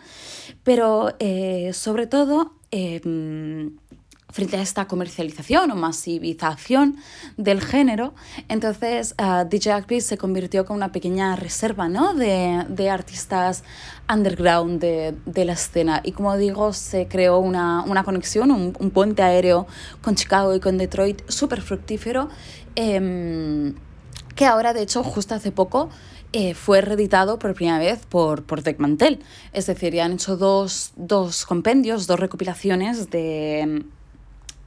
Pero 0.64 1.16
eh, 1.20 1.72
sobre 1.74 2.08
todo... 2.08 2.54
Frente 4.32 4.58
a 4.58 4.62
esta 4.62 4.88
comercialización 4.88 5.72
o 5.72 5.76
masivización 5.76 6.98
del 7.38 7.62
género, 7.62 8.14
entonces 8.48 9.16
uh, 9.20 9.48
DJ 9.48 9.74
Active 9.74 10.02
se 10.02 10.18
convirtió 10.18 10.66
como 10.66 10.78
una 10.78 10.92
pequeña 10.92 11.36
reserva 11.36 11.90
¿no? 11.90 12.14
de, 12.14 12.66
de 12.70 12.90
artistas 12.90 13.64
underground 14.12 14.80
de, 14.80 15.16
de, 15.26 15.46
la 15.46 15.54
escena. 15.54 16.02
Y 16.04 16.14
como 16.14 16.36
digo, 16.38 16.74
se 16.74 17.08
creó 17.08 17.40
una, 17.40 17.84
una 17.84 18.04
conexión, 18.04 18.52
un, 18.52 18.76
un, 18.80 18.92
puente 18.92 19.22
aéreo 19.22 19.68
con 20.02 20.16
Chicago 20.16 20.56
y 20.56 20.60
con 20.60 20.78
Detroit 20.78 21.22
súper 21.30 21.62
fructífero, 21.62 22.30
eh, 22.76 23.74
que 24.36 24.46
ahora, 24.46 24.74
de 24.74 24.82
hecho, 24.82 25.04
justo 25.04 25.36
hace 25.36 25.52
poco, 25.52 25.90
eh, 26.34 26.54
fue 26.54 26.80
reeditado 26.80 27.38
por 27.40 27.54
primera 27.54 27.78
vez 27.78 28.06
por, 28.06 28.44
por 28.44 28.64
Tech 28.64 28.80
Mantel. 28.80 29.20
Es 29.52 29.66
decir, 29.68 29.94
ya 29.94 30.06
han 30.06 30.14
hecho 30.14 30.38
dos, 30.38 30.94
dos 30.96 31.46
compendios, 31.46 32.08
dos 32.08 32.20
recopilaciones 32.20 33.10
de 33.10 33.84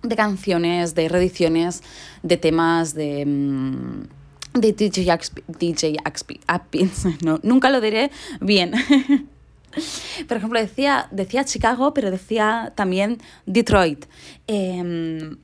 de 0.04 0.16
canciones, 0.16 0.94
de 0.94 1.08
reediciones, 1.08 1.82
de 2.22 2.36
temas 2.36 2.94
de... 2.94 3.24
Mm, 3.26 4.02
de 4.54 4.72
DJ 4.72 5.10
Axby, 5.10 5.42
DJ 5.48 5.96
no, 7.24 7.40
nunca 7.42 7.70
lo 7.70 7.80
diré 7.80 8.12
bien. 8.40 8.70
Por 10.28 10.36
ejemplo, 10.36 10.60
decía, 10.60 11.08
decía 11.10 11.44
Chicago, 11.44 11.92
pero 11.92 12.12
decía 12.12 12.72
también 12.76 13.18
Detroit. 13.46 14.04
Eh, 14.46 15.34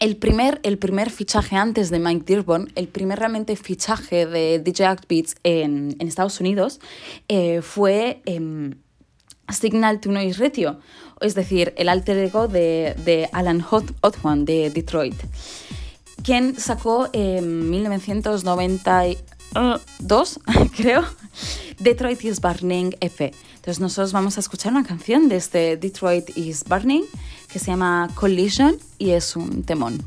el 0.00 0.16
primer, 0.16 0.60
el 0.62 0.78
primer 0.78 1.10
fichaje 1.10 1.56
antes 1.56 1.90
de 1.90 1.98
Mike 1.98 2.24
Dearborn, 2.24 2.72
el 2.74 2.88
primer 2.88 3.18
realmente 3.18 3.54
fichaje 3.54 4.24
de 4.24 4.58
DJ 4.58 4.96
Beats 5.06 5.36
en, 5.42 5.94
en 5.98 6.08
Estados 6.08 6.40
Unidos, 6.40 6.80
eh, 7.28 7.60
fue 7.60 8.22
eh, 8.24 8.74
Signal 9.50 10.00
to 10.00 10.10
Noise 10.10 10.40
Ratio, 10.40 10.80
es 11.20 11.34
decir, 11.34 11.74
el 11.76 11.88
alter 11.88 12.16
ego 12.18 12.46
de, 12.48 12.94
de 13.04 13.28
Alan 13.32 13.64
Othman 14.00 14.44
de 14.44 14.70
Detroit, 14.70 15.14
quien 16.22 16.58
sacó 16.58 17.08
en 17.12 17.70
1992, 17.70 20.40
creo, 20.76 21.04
Detroit 21.78 22.24
is 22.24 22.40
Burning 22.40 22.94
F. 23.00 23.32
Entonces 23.56 23.80
nosotros 23.80 24.12
vamos 24.12 24.36
a 24.38 24.40
escuchar 24.40 24.72
una 24.72 24.84
canción 24.84 25.28
de 25.28 25.36
este 25.36 25.76
Detroit 25.76 26.36
is 26.36 26.64
Burning 26.64 27.04
que 27.52 27.58
se 27.58 27.66
llama 27.66 28.08
Collision 28.14 28.78
y 28.98 29.10
es 29.10 29.36
un 29.36 29.64
temón. 29.64 30.02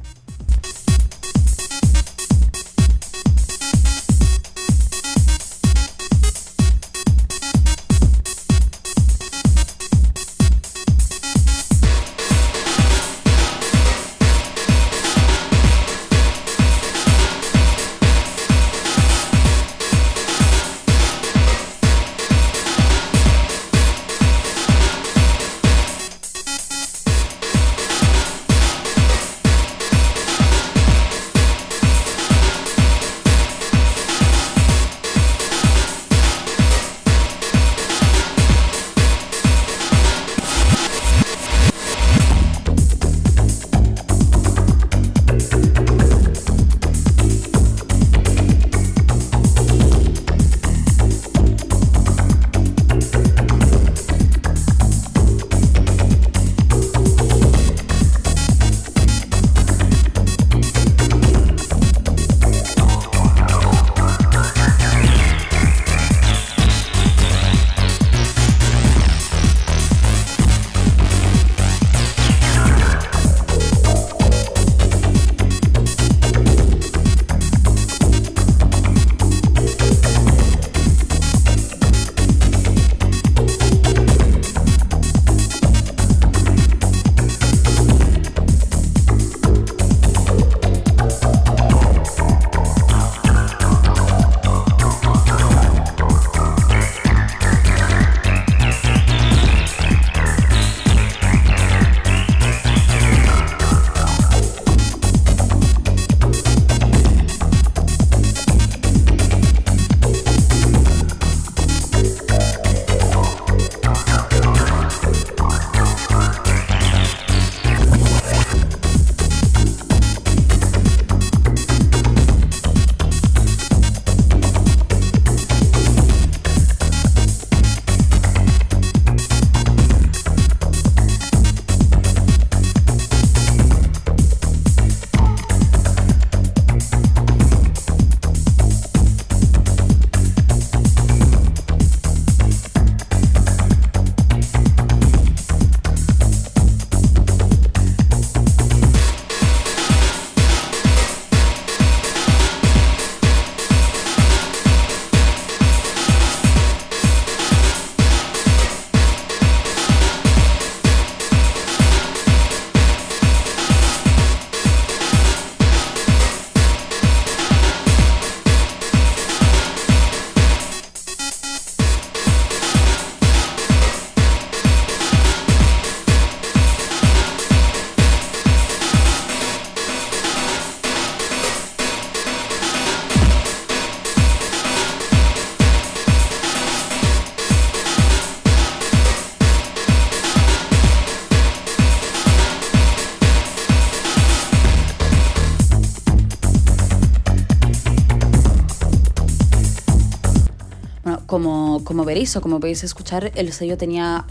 Como, 201.84 202.06
veréis 202.06 202.36
o 202.36 202.41
como 202.41 202.60
podéis 202.60 202.84
escuchar, 202.84 203.32
el 203.36 203.52
sello 203.54 203.78
tenía 203.78 204.26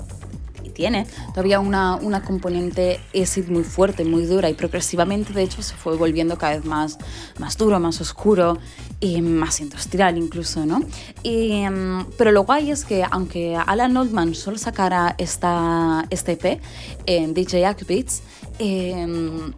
y 0.65 0.71
tiene 0.71 1.07
todavía 1.31 1.61
una, 1.61 1.97
una 1.97 2.23
componente 2.23 3.01
acid 3.21 3.49
muy 3.49 3.65
fuerte, 3.65 4.05
muy 4.05 4.25
dura 4.27 4.49
y 4.49 4.55
progresivamente 4.55 5.33
de 5.33 5.43
hecho 5.43 5.63
se 5.63 5.75
fue 5.75 5.97
volviendo 5.97 6.39
cada 6.39 6.57
vez 6.57 6.65
más, 6.65 6.99
más 7.39 7.57
duro, 7.57 7.81
más 7.81 8.01
oscuro 8.01 8.59
y 9.01 9.21
más 9.23 9.61
industrial 9.61 10.17
incluso, 10.17 10.65
¿no? 10.65 10.81
Y, 11.23 11.53
em, 11.63 12.05
pero 12.17 12.33
lo 12.33 12.45
guay 12.45 12.71
es 12.71 12.85
que 12.85 13.05
aunque 13.11 13.57
Alan 13.57 13.97
Oldman 13.97 14.35
solo 14.35 14.59
sacara 14.59 15.15
esta, 15.19 16.07
este 16.11 16.33
EP 16.33 16.61
en 17.07 17.35
DJ 17.35 17.67
Act 17.67 17.87
Beats, 17.87 18.23
em, 18.59 19.53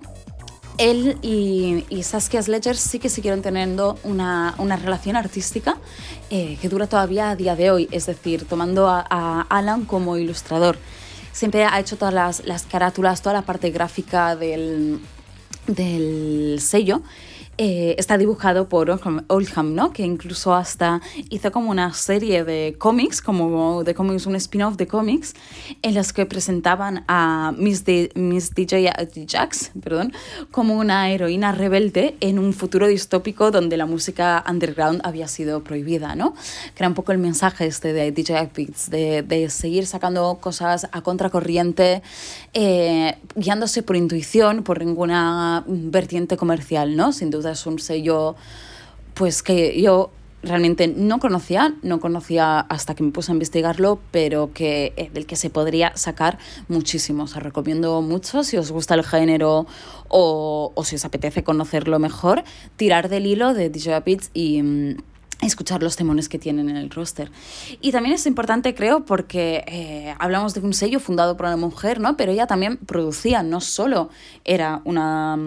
él 0.79 1.19
y, 1.23 1.85
y, 1.89 2.03
Saskia 2.03 2.43
Sledger 2.43 2.77
sí 2.77 2.99
que 2.99 3.09
siguieron 3.09 3.43
teniendo 3.43 3.99
una, 4.03 4.55
una 4.59 4.77
relación 4.77 5.17
artística 5.17 5.77
eh, 6.31 6.59
que 6.61 6.69
dura 6.69 6.87
todavía 6.87 7.31
a 7.31 7.37
día 7.37 7.57
de 7.57 7.71
hoy, 7.71 7.89
es 7.93 8.07
decir, 8.07 8.47
tomando 8.47 8.89
a, 8.89 9.05
a, 9.09 9.43
Alan 9.49 9.85
como 9.85 10.17
ilustrador. 10.17 10.79
Siempre 11.33 11.65
ha 11.65 11.79
hecho 11.81 11.97
todas 11.97 12.15
las, 12.15 12.45
las 12.45 12.65
carátulas, 12.65 13.23
toda 13.23 13.35
la 13.35 13.43
parte 13.43 13.71
gráfica 13.71 14.37
del, 14.37 15.01
del 15.67 16.59
sello 16.61 17.03
eh, 17.57 17.95
está 17.99 18.19
dibujado 18.19 18.69
por 18.69 18.91
Oldham, 18.91 19.75
¿no? 19.75 19.93
que 19.93 20.03
incluso 20.03 20.55
hasta 20.55 21.01
hizo 21.31 21.53
como 21.53 21.71
una 21.71 21.93
serie 21.93 22.43
de 22.45 22.75
cómics, 22.79 23.23
como 23.23 23.85
de 23.85 23.95
cómics, 23.95 24.27
un 24.27 24.35
spin-off 24.37 24.77
de 24.77 24.89
cómics, 24.89 25.35
en 25.83 25.95
los 25.95 26.13
que 26.13 26.27
presentaban 26.27 27.05
a 27.07 27.53
Miss, 27.57 27.85
Miss 28.15 28.55
DJ 28.55 28.91
Jax 29.29 29.71
perdón, 29.81 30.13
como 30.51 30.75
una 30.75 31.11
heroína 31.11 31.53
rebelde 31.53 32.17
en 32.21 32.39
un 32.39 32.53
futuro 32.53 32.89
distópico 32.89 33.51
donde 33.51 33.77
la 33.77 33.87
música 33.87 34.45
underground 34.49 35.01
había 35.05 35.29
sido 35.29 35.63
prohibida, 35.63 36.17
¿no? 36.17 36.35
que 36.75 36.83
era 36.83 36.89
un 36.89 36.95
poco 36.95 37.13
el 37.13 37.19
mensaje 37.19 37.67
este 37.67 37.93
de 37.93 38.11
DJ 38.11 38.51
Beats, 38.55 38.91
de, 38.91 39.23
de 39.23 39.49
seguir 39.51 39.87
sacando 39.87 40.39
cosas 40.41 40.89
a 40.91 41.03
contracorriente, 41.03 42.03
eh, 42.53 43.17
guiándose 43.37 43.83
por 43.83 43.95
intuición, 43.95 44.65
por 44.65 44.81
ninguna 44.81 45.63
vertiente 45.67 46.37
comercial, 46.37 46.97
¿no? 46.97 47.13
sin 47.13 47.31
duda 47.31 47.44
es 47.53 47.67
un 47.67 47.79
sello 47.79 48.37
pues 49.15 49.43
que 49.43 49.81
yo 49.81 50.11
realmente 50.45 50.89
no 50.89 51.19
conocía, 51.19 51.75
no 51.83 52.01
conocía 52.01 52.61
hasta 52.61 52.95
que 52.95 53.03
me 53.03 53.11
puse 53.11 53.33
a 53.33 53.35
investigarlo, 53.35 53.99
pero 54.11 54.53
que 54.53 54.93
eh, 54.97 55.11
del 55.13 55.27
que 55.27 55.37
se 55.37 55.51
podría 55.51 55.97
sacar 55.97 56.39
muchísimo. 56.69 57.25
Os 57.25 57.35
recomiendo 57.37 58.03
mucho 58.03 58.45
si 58.45 58.57
os 58.57 58.71
gusta 58.71 58.95
el 58.95 59.05
género 59.05 59.67
o, 60.09 60.73
o 60.75 60.85
si 60.85 60.97
os 60.97 61.05
apetece 61.05 61.43
conocerlo 61.43 61.99
mejor, 61.99 62.45
tirar 62.77 63.09
del 63.09 63.27
hilo 63.27 63.55
de 63.55 63.71
DJ 63.71 64.01
Beats 64.01 64.31
y 64.35 64.63
mm, 64.63 64.97
escuchar 65.43 65.83
los 65.83 65.97
temones 65.97 66.29
que 66.29 66.39
tienen 66.39 66.69
en 66.69 66.77
el 66.77 66.91
roster. 66.91 67.31
Y 67.81 67.93
también 67.93 68.15
es 68.15 68.27
importante, 68.27 68.75
creo, 68.75 69.05
porque 69.05 69.65
eh, 69.67 70.15
hablamos 70.19 70.55
de 70.55 70.61
un 70.61 70.75
sello 70.75 71.01
fundado 71.01 71.37
por 71.37 71.47
una 71.47 71.57
mujer, 71.57 72.01
¿no? 72.01 72.17
Pero 72.17 72.33
ella 72.33 72.47
también 72.47 72.77
producía, 72.79 73.43
no 73.43 73.61
solo 73.61 74.11
era 74.45 74.81
una 74.85 75.39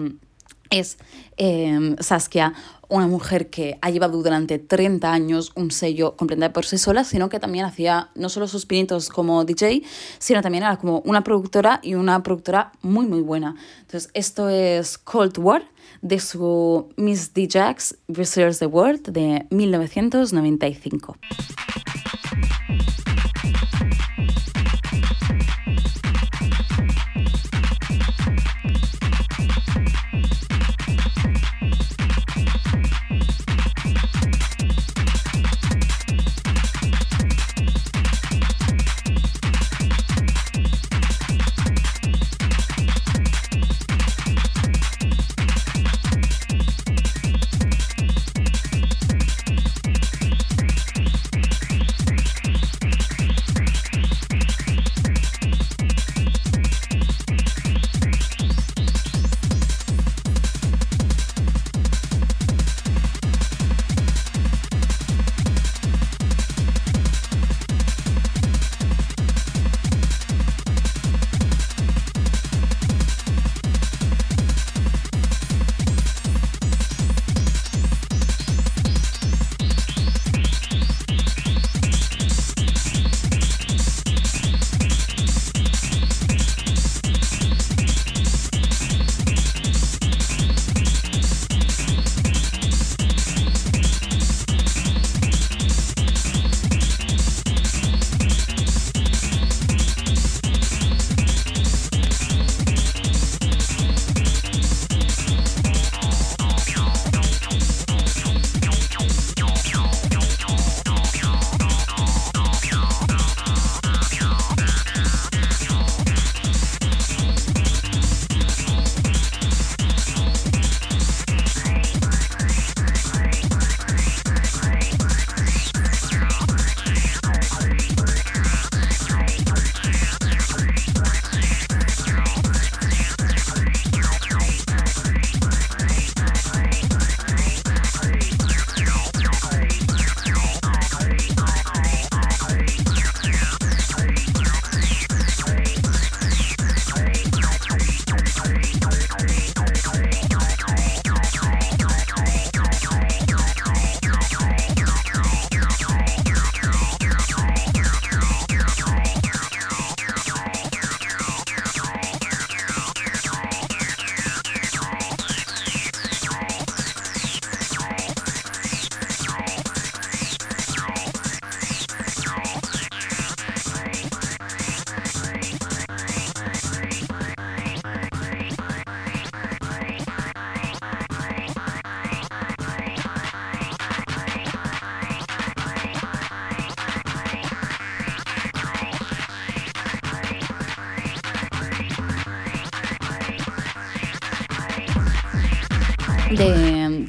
es 0.70 0.98
eh, 1.36 1.96
Saskia, 2.00 2.54
una 2.88 3.06
mujer 3.06 3.50
que 3.50 3.78
ha 3.82 3.90
llevado 3.90 4.22
durante 4.22 4.58
30 4.58 5.12
años 5.12 5.52
un 5.54 5.70
sello 5.70 6.16
completamente 6.16 6.54
por 6.54 6.64
sí 6.64 6.78
sola, 6.78 7.04
sino 7.04 7.28
que 7.28 7.38
también 7.38 7.64
hacía 7.64 8.10
no 8.14 8.28
solo 8.28 8.48
sus 8.48 8.66
pinitos 8.66 9.08
como 9.08 9.44
DJ, 9.44 9.82
sino 10.18 10.40
también 10.40 10.64
era 10.64 10.76
como 10.78 11.00
una 11.00 11.22
productora 11.22 11.80
y 11.82 11.94
una 11.94 12.22
productora 12.22 12.72
muy, 12.80 13.06
muy 13.06 13.20
buena. 13.20 13.56
Entonces, 13.80 14.10
esto 14.14 14.48
es 14.48 14.96
Cold 14.98 15.38
War 15.38 15.68
de 16.00 16.20
su 16.20 16.88
Miss 16.96 17.32
D. 17.34 17.48
Jax 17.50 17.96
Research 18.08 18.58
the 18.58 18.66
World 18.66 19.08
de 19.08 19.46
1995. 19.50 21.16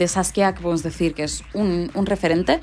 Saskia, 0.09 0.53
que 0.53 0.61
podemos 0.61 0.83
decir 0.83 1.13
que 1.13 1.23
es 1.23 1.43
un, 1.53 1.89
referente, 2.05 2.61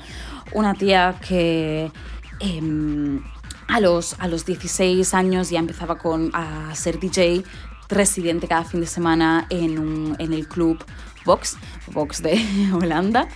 una 0.53 0.73
tía 0.73 1.19
que 1.27 1.91
em, 2.39 3.21
a, 3.67 3.79
los, 3.79 4.15
a 4.19 4.27
los 4.27 4.45
16 4.45 5.13
años 5.13 5.49
ya 5.49 5.59
empezaba 5.59 5.97
con, 5.97 6.31
a 6.33 6.73
ser 6.75 6.99
DJ 6.99 7.43
residente 7.89 8.47
cada 8.47 8.63
fin 8.63 8.81
de 8.81 8.87
semana 8.87 9.47
en, 9.49 10.15
en 10.19 10.33
el 10.33 10.47
club 10.47 10.83
Vox, 11.27 11.57
Vox 11.91 12.23
de 12.23 12.39
Holanda, 12.73 13.27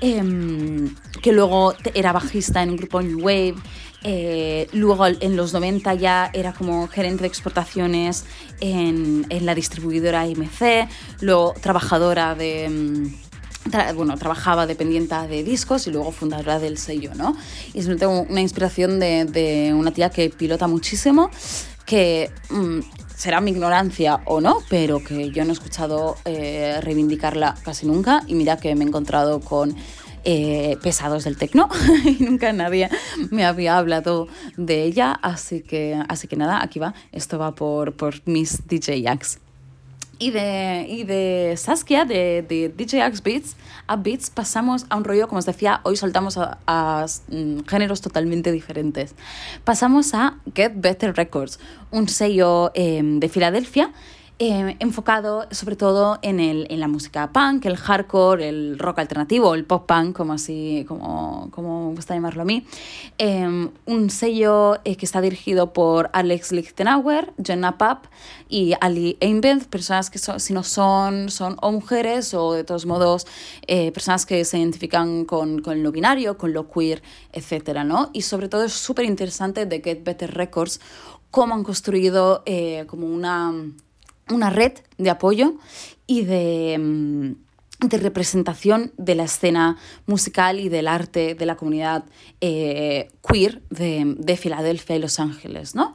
em, 0.00 0.94
que 1.20 1.32
luego 1.32 1.74
era 1.94 2.12
bajista 2.12 2.62
en 2.62 2.70
un 2.70 2.76
grupo 2.76 3.02
New 3.02 3.20
Wave, 3.20 3.56
eh, 4.04 4.68
luego 4.72 5.06
en 5.06 5.34
los 5.34 5.52
90 5.52 5.94
ya 5.94 6.30
era 6.32 6.52
como 6.52 6.86
gerente 6.88 7.22
de 7.22 7.28
exportaciones 7.28 8.24
en, 8.60 9.26
en 9.30 9.46
la 9.46 9.54
distribuidora 9.54 10.26
IMC, 10.26 10.88
luego 11.20 11.54
trabajadora 11.60 12.34
de... 12.34 13.10
tra- 13.70 13.94
bueno, 13.94 14.16
trabajaba 14.16 14.66
dependiente 14.66 15.14
de 15.28 15.42
discos 15.44 15.86
y 15.86 15.90
luego 15.90 16.12
fundadora 16.12 16.58
del 16.58 16.78
sello, 16.78 17.12
¿no? 17.14 17.36
Y 17.72 17.80
es 17.80 17.86
tengo 17.98 18.22
una 18.22 18.40
inspiración 18.40 18.98
de, 19.00 19.24
de 19.24 19.74
una 19.74 19.92
tía 19.92 20.10
que 20.10 20.30
pilota 20.30 20.66
muchísimo, 20.66 21.30
que 21.86 22.30
mm, 22.50 22.80
será 23.16 23.40
mi 23.40 23.50
ignorancia 23.50 24.20
o 24.24 24.40
no, 24.40 24.58
pero 24.68 25.02
que 25.02 25.30
yo 25.30 25.44
no 25.44 25.50
he 25.50 25.52
escuchado 25.52 26.16
eh, 26.24 26.80
reivindicarla 26.82 27.54
casi 27.62 27.86
nunca 27.86 28.22
y 28.26 28.34
mira 28.34 28.56
que 28.56 28.74
me 28.74 28.84
he 28.84 28.88
encontrado 28.88 29.40
con 29.40 29.76
eh, 30.24 30.78
pesados 30.82 31.24
del 31.24 31.36
tecno 31.36 31.68
y 32.06 32.24
nunca 32.24 32.52
nadie 32.52 32.88
me 33.30 33.44
había 33.44 33.76
hablado 33.76 34.26
de 34.56 34.82
ella, 34.84 35.12
así 35.12 35.60
que, 35.62 36.02
así 36.08 36.28
que 36.28 36.36
nada, 36.36 36.62
aquí 36.62 36.78
va, 36.78 36.94
esto 37.12 37.38
va 37.38 37.54
por, 37.54 37.94
por 37.94 38.14
mis 38.26 38.66
DJ 38.66 39.06
Acts. 39.08 39.38
Y 40.18 40.30
de, 40.30 40.86
y 40.88 41.04
de 41.04 41.54
Saskia, 41.56 42.04
de, 42.04 42.44
de 42.48 42.68
DJ 42.68 43.02
Axe 43.02 43.22
Beats, 43.24 43.56
a 43.86 43.96
Beats, 43.96 44.30
pasamos 44.30 44.86
a 44.88 44.96
un 44.96 45.04
rollo, 45.04 45.28
como 45.28 45.38
os 45.38 45.46
decía, 45.46 45.80
hoy 45.82 45.96
soltamos 45.96 46.38
a, 46.38 46.58
a, 46.66 47.06
mm, 47.28 47.60
géneros 47.66 48.00
totalmente 48.00 48.52
diferentes. 48.52 49.14
Pasamos 49.64 50.14
a 50.14 50.38
Get 50.54 50.72
Better 50.76 51.14
Records, 51.14 51.58
un 51.90 52.08
sello 52.08 52.70
eh, 52.74 53.02
de 53.02 53.28
Filadelfia 53.28 53.92
eh, 54.38 54.76
enfocado 54.80 55.46
sobre 55.52 55.76
todo 55.76 56.18
en, 56.22 56.40
el, 56.40 56.66
en 56.68 56.80
la 56.80 56.88
música 56.88 57.30
punk, 57.32 57.66
el 57.66 57.76
hardcore, 57.76 58.48
el 58.48 58.78
rock 58.78 58.98
alternativo, 58.98 59.54
el 59.54 59.64
pop 59.64 59.86
punk, 59.86 60.16
como 60.16 60.32
así, 60.32 60.84
como, 60.88 61.50
como 61.52 61.90
me 61.90 61.96
gusta 61.96 62.14
llamarlo 62.14 62.42
a 62.42 62.44
mí. 62.44 62.66
Eh, 63.18 63.68
un 63.86 64.10
sello 64.10 64.80
eh, 64.84 64.96
que 64.96 65.06
está 65.06 65.20
dirigido 65.20 65.72
por 65.72 66.10
Alex 66.12 66.52
Lichtenauer, 66.52 67.32
Jenna 67.42 67.78
Papp 67.78 68.06
y 68.48 68.74
Ali 68.80 69.16
Einbend, 69.20 69.66
personas 69.66 70.10
que 70.10 70.18
son, 70.18 70.40
si 70.40 70.52
no 70.52 70.64
son, 70.64 71.30
son 71.30 71.56
o 71.62 71.70
mujeres 71.70 72.34
o 72.34 72.52
de 72.52 72.64
todos 72.64 72.86
modos 72.86 73.26
eh, 73.66 73.92
personas 73.92 74.26
que 74.26 74.44
se 74.44 74.58
identifican 74.58 75.24
con, 75.24 75.60
con 75.60 75.82
lo 75.82 75.92
binario, 75.92 76.36
con 76.36 76.52
lo 76.52 76.68
queer, 76.68 77.02
etc. 77.32 77.84
¿no? 77.84 78.10
Y 78.12 78.22
sobre 78.22 78.48
todo 78.48 78.64
es 78.64 78.72
súper 78.72 79.04
interesante 79.04 79.66
de 79.66 79.80
Get 79.80 80.02
Better 80.04 80.34
Records 80.34 80.80
cómo 81.34 81.56
han 81.56 81.64
construido 81.64 82.44
eh, 82.46 82.84
como 82.86 83.08
una 83.08 83.52
una 84.30 84.50
red 84.50 84.72
de 84.98 85.10
apoyo 85.10 85.54
y 86.06 86.24
de, 86.24 86.78
mm, 86.78 87.88
de, 87.88 87.98
representación 87.98 88.92
de 88.96 89.14
la 89.14 89.24
escena 89.24 89.76
musical 90.06 90.60
y 90.60 90.68
del 90.68 90.88
arte 90.88 91.34
de 91.34 91.46
la 91.46 91.56
comunidad 91.56 92.04
eh, 92.40 93.10
queer 93.26 93.62
de, 93.70 94.14
de, 94.18 94.36
Filadelfia 94.36 94.96
y 94.96 94.98
Los 94.98 95.20
Ángeles, 95.20 95.74
¿no? 95.74 95.94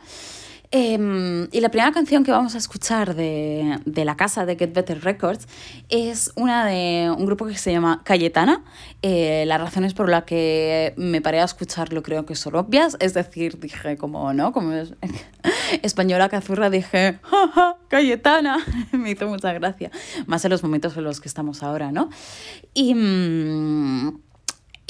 Eh, 0.72 1.48
y 1.52 1.62
la 1.62 1.70
primera 1.70 1.92
canción 1.92 2.24
que 2.24 2.32
vamos 2.32 2.54
a 2.54 2.60
escuchar 2.60 3.16
de, 3.16 3.80
de, 3.86 4.06
la 4.06 4.16
casa 4.16 4.46
de 4.46 4.56
Get 4.56 4.72
Better 4.72 5.04
Records 5.04 5.48
es 5.90 6.32
una 6.36 6.66
de 6.68 7.10
un 7.10 7.26
grupo 7.26 7.48
que 7.48 7.58
se 7.58 7.72
llama 7.72 8.02
Cayetana. 8.04 8.64
Eh, 9.02 9.46
las 9.48 9.60
razones 9.60 9.96
por 9.96 10.10
las 10.10 10.26
que 10.26 10.94
me 10.96 11.22
paré 11.22 11.42
a 11.42 11.46
escucharlo 11.46 12.04
creo 12.04 12.26
que 12.28 12.36
son 12.36 12.56
obvias, 12.56 12.98
es 13.00 13.16
decir, 13.16 13.60
dije 13.60 13.98
como, 13.98 14.32
¿no? 14.34 14.52
Como 14.52 14.74
es, 14.74 14.94
española 15.82 16.30
cazurra, 16.30 16.70
dije, 16.70 17.20
¡Ja, 17.24 17.48
ja, 17.48 17.78
Cayetana, 17.88 18.64
me 18.92 19.12
hizo 19.12 19.28
mucha 19.28 19.52
gracia, 19.54 19.90
más 20.28 20.46
en 20.46 20.52
los 20.52 20.62
momentos 20.62 20.96
en 20.98 21.04
los 21.04 21.20
que 21.20 21.28
estamos 21.28 21.64
ahora, 21.64 21.92
¿no? 21.92 22.10
Y... 22.76 22.94
Mmm, 22.94 24.20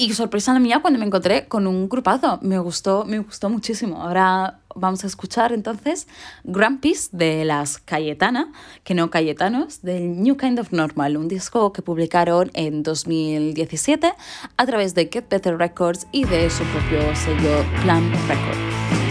y 0.00 0.14
sorpresa 0.14 0.54
la 0.54 0.60
mía 0.60 0.78
cuando 0.80 0.98
me 0.98 1.04
encontré 1.04 1.46
con 1.46 1.66
un 1.66 1.86
grupazo. 1.86 2.38
Me 2.40 2.58
gustó, 2.58 3.04
me 3.04 3.18
gustó 3.18 3.50
muchísimo. 3.50 4.00
Ahora 4.00 4.59
vamos 4.74 5.04
a 5.04 5.06
escuchar 5.06 5.52
entonces 5.52 6.06
Grand 6.44 6.80
Peace 6.80 7.08
de 7.12 7.44
las 7.44 7.78
Cayetana, 7.78 8.52
que 8.84 8.94
no 8.94 9.10
Cayetanos, 9.10 9.82
del 9.82 10.22
New 10.22 10.36
Kind 10.36 10.58
of 10.58 10.72
Normal, 10.72 11.16
un 11.16 11.28
disco 11.28 11.72
que 11.72 11.82
publicaron 11.82 12.50
en 12.54 12.82
2017 12.82 14.12
a 14.56 14.66
través 14.66 14.94
de 14.94 15.08
Get 15.12 15.28
Better 15.28 15.56
Records 15.56 16.06
y 16.12 16.24
de 16.24 16.50
su 16.50 16.64
propio 16.64 17.00
sello 17.14 17.64
Plan 17.82 18.10
Records. 18.28 19.09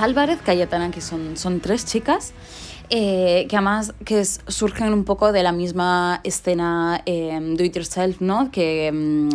Álvarez, 0.00 0.40
Cayetana, 0.44 0.90
que 0.90 1.00
son, 1.00 1.36
son 1.36 1.60
tres 1.60 1.84
chicas. 1.86 2.32
eh, 2.90 3.46
que 3.48 3.56
además 3.56 3.94
que 4.04 4.22
surgen 4.24 4.92
un 4.92 5.04
poco 5.04 5.32
de 5.32 5.42
la 5.42 5.52
misma 5.52 6.20
escena 6.24 7.00
eh, 7.06 7.38
do 7.56 7.64
it 7.64 7.74
yourself, 7.74 8.20
¿no? 8.20 8.50
Que 8.50 8.90
mm, 8.92 9.30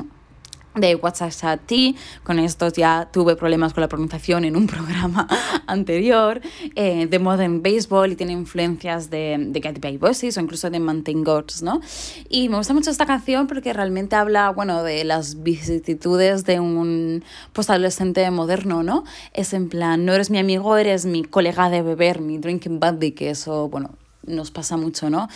de 0.79 0.95
WhatsApp 0.95 1.61
Tea, 1.65 1.93
con 2.23 2.39
estos 2.39 2.73
ya 2.73 3.09
tuve 3.11 3.35
problemas 3.35 3.73
con 3.73 3.81
la 3.81 3.89
pronunciación 3.89 4.45
en 4.45 4.55
un 4.55 4.67
programa 4.75 5.27
anterior, 5.67 6.41
eh, 6.75 7.07
de 7.07 7.19
Modern 7.19 7.61
Baseball 7.61 8.11
y 8.11 8.15
tiene 8.15 8.33
influencias 8.33 9.09
de, 9.09 9.37
de 9.49 9.61
Katy 9.61 9.79
Perry 9.79 9.97
Voices 9.97 10.37
o 10.37 10.41
incluso 10.41 10.69
de 10.69 10.79
Mountain 10.79 11.23
Goats, 11.23 11.61
¿no? 11.61 11.81
Y 12.29 12.49
me 12.49 12.57
gusta 12.57 12.73
mucho 12.73 12.89
esta 12.89 13.05
canción 13.05 13.47
porque 13.47 13.73
realmente 13.73 14.15
habla, 14.15 14.49
bueno, 14.49 14.83
de 14.83 15.03
las 15.03 15.43
vicisitudes 15.43 16.45
de 16.45 16.59
un 16.59 17.23
postadolescente 17.53 18.29
moderno, 18.31 18.83
¿no? 18.83 19.03
Es 19.33 19.53
en 19.53 19.69
plan, 19.69 20.05
no 20.05 20.13
eres 20.13 20.29
mi 20.29 20.39
amigo, 20.39 20.77
eres 20.77 21.05
mi 21.05 21.23
colega 21.23 21.69
de 21.69 21.81
beber, 21.81 22.21
mi 22.21 22.37
drinking 22.37 22.79
buddy, 22.79 23.11
que 23.11 23.29
eso, 23.29 23.69
bueno, 23.69 23.91
nos 24.27 24.51
pasa 24.51 24.77
mucho, 24.77 25.09
¿no? 25.09 25.27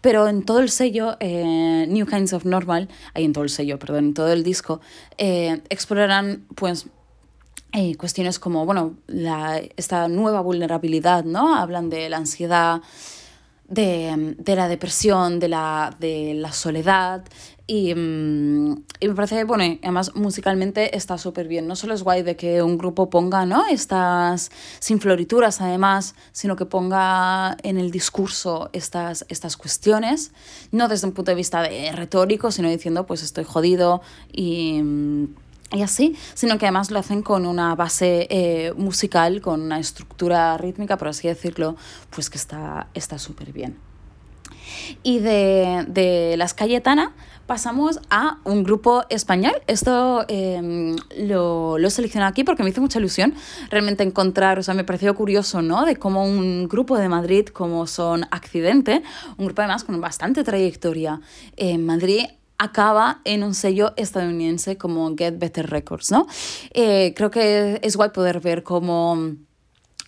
Pero 0.00 0.28
en 0.28 0.44
todo 0.44 0.60
el 0.60 0.70
sello, 0.70 1.16
eh, 1.20 1.86
New 1.88 2.06
Kinds 2.06 2.32
of 2.32 2.44
Normal, 2.44 2.88
ahí 3.14 3.24
en 3.24 3.32
todo 3.32 3.44
el 3.44 3.50
sello, 3.50 3.78
perdón, 3.78 4.06
en 4.06 4.14
todo 4.14 4.32
el 4.32 4.44
disco, 4.44 4.80
eh, 5.18 5.62
explorarán, 5.68 6.46
pues, 6.54 6.86
eh, 7.72 7.96
cuestiones 7.96 8.38
como, 8.38 8.64
bueno, 8.66 8.94
la, 9.08 9.60
esta 9.76 10.06
nueva 10.08 10.40
vulnerabilidad, 10.40 11.24
¿no? 11.24 11.56
Hablan 11.56 11.90
de 11.90 12.08
la 12.08 12.18
ansiedad, 12.18 12.82
de, 13.68 14.36
de 14.38 14.56
la 14.56 14.68
depresión, 14.68 15.40
de 15.40 15.48
la, 15.48 15.96
de 15.98 16.34
la 16.34 16.52
soledad. 16.52 17.24
Y, 17.66 17.94
mm, 17.94 18.84
y 19.00 19.08
me 19.08 19.14
parece, 19.14 19.44
bueno, 19.44 19.64
además 19.82 20.14
musicalmente 20.14 20.96
está 20.96 21.16
súper 21.16 21.48
bien. 21.48 21.66
No 21.66 21.76
solo 21.76 21.94
es 21.94 22.02
guay 22.02 22.22
de 22.22 22.36
que 22.36 22.62
un 22.62 22.76
grupo 22.76 23.08
ponga, 23.08 23.46
¿no? 23.46 23.64
Estas, 23.66 24.50
sin 24.80 25.00
florituras 25.00 25.60
además, 25.62 26.14
sino 26.32 26.56
que 26.56 26.66
ponga 26.66 27.56
en 27.62 27.78
el 27.78 27.90
discurso 27.90 28.68
estas, 28.72 29.24
estas 29.30 29.56
cuestiones, 29.56 30.32
no 30.72 30.88
desde 30.88 31.06
un 31.06 31.14
punto 31.14 31.30
de 31.30 31.36
vista 31.36 31.62
de 31.62 31.90
retórico, 31.92 32.50
sino 32.50 32.68
diciendo, 32.68 33.06
pues 33.06 33.22
estoy 33.22 33.44
jodido 33.44 34.02
y... 34.32 34.82
mm, 34.82 35.34
y 35.72 35.82
así, 35.82 36.14
sino 36.34 36.56
que 36.56 36.66
además 36.66 36.92
lo 36.92 37.00
hacen 37.00 37.22
con 37.22 37.46
una 37.46 37.74
base 37.74 38.28
eh, 38.30 38.72
musical, 38.76 39.40
con 39.40 39.60
una 39.60 39.80
estructura 39.80 40.56
rítmica, 40.56 40.96
por 40.98 41.08
así 41.08 41.26
decirlo, 41.26 41.74
pues 42.10 42.30
que 42.30 42.38
está 42.38 42.86
está 42.94 43.18
súper 43.18 43.52
bien. 43.52 43.76
Y 45.02 45.18
de, 45.18 45.84
de 45.88 46.36
Las 46.36 46.54
Cayetana 46.54 47.12
pasamos 47.46 48.00
a 48.10 48.38
un 48.44 48.62
grupo 48.64 49.04
español. 49.08 49.54
Esto 49.66 50.24
eh, 50.28 50.96
lo, 51.18 51.78
lo 51.78 51.88
he 51.88 51.90
seleccionado 51.90 52.30
aquí 52.30 52.44
porque 52.44 52.62
me 52.62 52.70
hizo 52.70 52.80
mucha 52.80 52.98
ilusión 52.98 53.34
realmente 53.70 54.02
encontrar, 54.02 54.58
o 54.58 54.62
sea, 54.62 54.74
me 54.74 54.84
pareció 54.84 55.14
curioso, 55.14 55.62
¿no? 55.62 55.84
De 55.84 55.96
cómo 55.96 56.24
un 56.24 56.68
grupo 56.68 56.98
de 56.98 57.08
Madrid 57.08 57.46
como 57.48 57.86
son 57.86 58.26
Accidente, 58.30 59.02
un 59.36 59.46
grupo 59.46 59.62
además 59.62 59.84
con 59.84 60.00
bastante 60.00 60.44
trayectoria 60.44 61.20
en 61.56 61.84
Madrid, 61.84 62.26
acaba 62.58 63.20
en 63.24 63.42
un 63.42 63.54
sello 63.54 63.92
estadounidense 63.96 64.76
como 64.76 65.14
Get 65.16 65.38
Better 65.38 65.68
Records, 65.68 66.10
¿no? 66.10 66.26
Eh, 66.72 67.12
creo 67.16 67.30
que 67.30 67.80
es 67.82 67.96
guay 67.96 68.10
poder 68.10 68.40
ver 68.40 68.62
cómo 68.62 69.34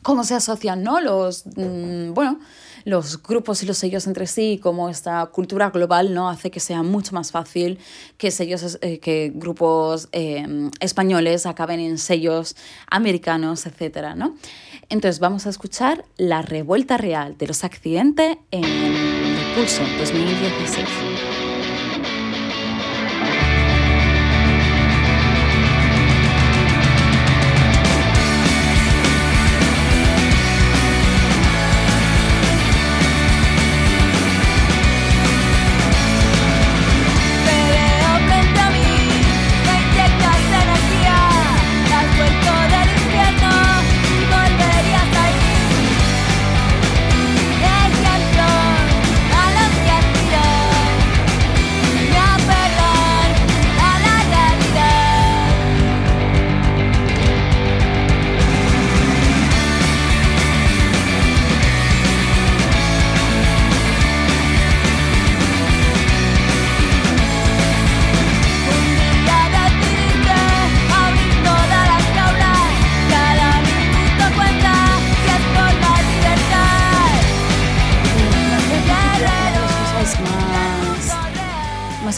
cómo 0.06 0.22
se 0.22 0.34
asocian 0.34 0.84
¿no? 0.84 1.00
los, 1.00 1.44
mm, 1.46 2.14
bueno, 2.14 2.38
los 2.86 3.20
grupos 3.20 3.64
y 3.64 3.66
los 3.66 3.78
sellos 3.78 4.06
entre 4.06 4.28
sí, 4.28 4.52
y 4.52 4.58
cómo 4.58 4.88
esta 4.88 5.26
cultura 5.26 5.70
global 5.70 6.14
¿no? 6.14 6.30
hace 6.30 6.52
que 6.52 6.60
sea 6.60 6.84
mucho 6.84 7.14
más 7.16 7.32
fácil 7.32 7.80
que, 8.16 8.30
sellos, 8.30 8.78
eh, 8.80 9.00
que 9.00 9.32
grupos 9.34 10.08
eh, 10.12 10.70
españoles 10.78 11.46
acaben 11.46 11.80
en 11.80 11.98
sellos 11.98 12.54
americanos, 12.88 13.66
etc. 13.66 14.14
¿no? 14.14 14.36
Entonces 14.88 15.18
vamos 15.18 15.46
a 15.46 15.50
escuchar 15.50 16.04
La 16.16 16.42
Revuelta 16.42 16.96
Real 16.96 17.36
de 17.36 17.48
los 17.48 17.64
Accidentes 17.64 18.38
en 18.52 18.62
Pulso 19.56 19.82
2016. 19.98 21.45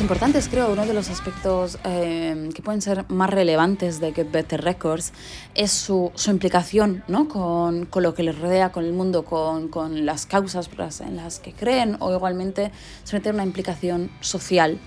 Importantes, 0.08 0.48
creo, 0.48 0.72
uno 0.72 0.86
de 0.86 0.94
los 0.94 1.10
aspectos 1.10 1.78
eh, 1.84 2.48
que 2.54 2.62
pueden 2.62 2.80
ser 2.80 3.04
más 3.10 3.28
relevantes 3.28 4.00
de 4.00 4.14
Get 4.14 4.30
Better 4.30 4.64
Records 4.64 5.12
es 5.54 5.70
su, 5.70 6.12
su 6.14 6.30
implicación 6.30 7.04
¿no? 7.08 7.28
con, 7.28 7.84
con 7.84 8.02
lo 8.02 8.14
que 8.14 8.22
les 8.22 8.38
rodea, 8.38 8.72
con 8.72 8.86
el 8.86 8.94
mundo, 8.94 9.26
con, 9.26 9.68
con 9.68 10.06
las 10.06 10.24
causas 10.24 10.70
en 11.02 11.16
las 11.16 11.40
que 11.40 11.52
creen 11.52 11.98
o 12.00 12.10
igualmente 12.14 12.72
suelen 13.04 13.22
tener 13.22 13.34
una 13.34 13.44
implicación 13.44 14.10
social 14.22 14.78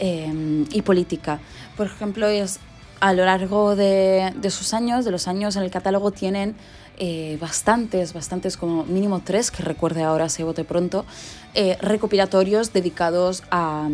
eh, 0.00 0.64
y 0.72 0.82
política. 0.82 1.38
Por 1.76 1.86
ejemplo, 1.86 2.26
es 2.26 2.58
a 2.98 3.12
lo 3.12 3.24
largo 3.24 3.76
de, 3.76 4.32
de 4.34 4.50
sus 4.50 4.74
años, 4.74 5.04
de 5.04 5.12
los 5.12 5.28
años 5.28 5.54
en 5.54 5.62
el 5.62 5.70
catálogo, 5.70 6.10
tienen 6.10 6.56
eh, 6.98 7.38
bastantes, 7.40 8.14
bastantes, 8.14 8.56
como 8.56 8.84
mínimo 8.84 9.22
tres, 9.24 9.52
que 9.52 9.62
recuerde 9.62 10.02
ahora, 10.02 10.28
se 10.28 10.42
bote 10.42 10.64
pronto, 10.64 11.04
eh, 11.54 11.78
recopilatorios 11.80 12.72
dedicados 12.72 13.44
a, 13.52 13.88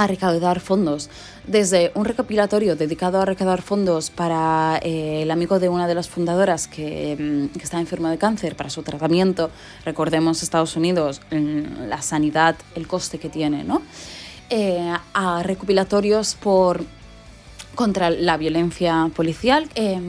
a 0.00 0.06
recaudar 0.06 0.60
fondos. 0.60 1.10
Desde 1.46 1.92
un 1.94 2.06
recopilatorio 2.06 2.74
dedicado 2.74 3.20
a 3.20 3.26
recaudar 3.26 3.60
fondos 3.60 4.08
para 4.08 4.80
eh, 4.82 5.24
el 5.24 5.30
amigo 5.30 5.58
de 5.58 5.68
una 5.68 5.86
de 5.86 5.94
las 5.94 6.08
fundadoras 6.08 6.68
que, 6.68 7.16
mm, 7.20 7.58
que 7.58 7.62
está 7.62 7.78
enfermo 7.78 8.08
de 8.08 8.16
cáncer, 8.16 8.56
para 8.56 8.70
su 8.70 8.82
tratamiento, 8.82 9.50
recordemos 9.84 10.42
Estados 10.42 10.74
Unidos, 10.74 11.20
mm, 11.30 11.88
la 11.88 12.00
sanidad, 12.00 12.56
el 12.74 12.86
coste 12.86 13.18
que 13.18 13.28
tiene, 13.28 13.62
¿no? 13.62 13.82
Eh, 14.48 14.90
a 15.12 15.42
recopilatorios 15.42 16.34
por 16.34 16.82
contra 17.74 18.08
la 18.08 18.38
violencia 18.38 19.10
policial 19.14 19.68
eh, 19.74 20.00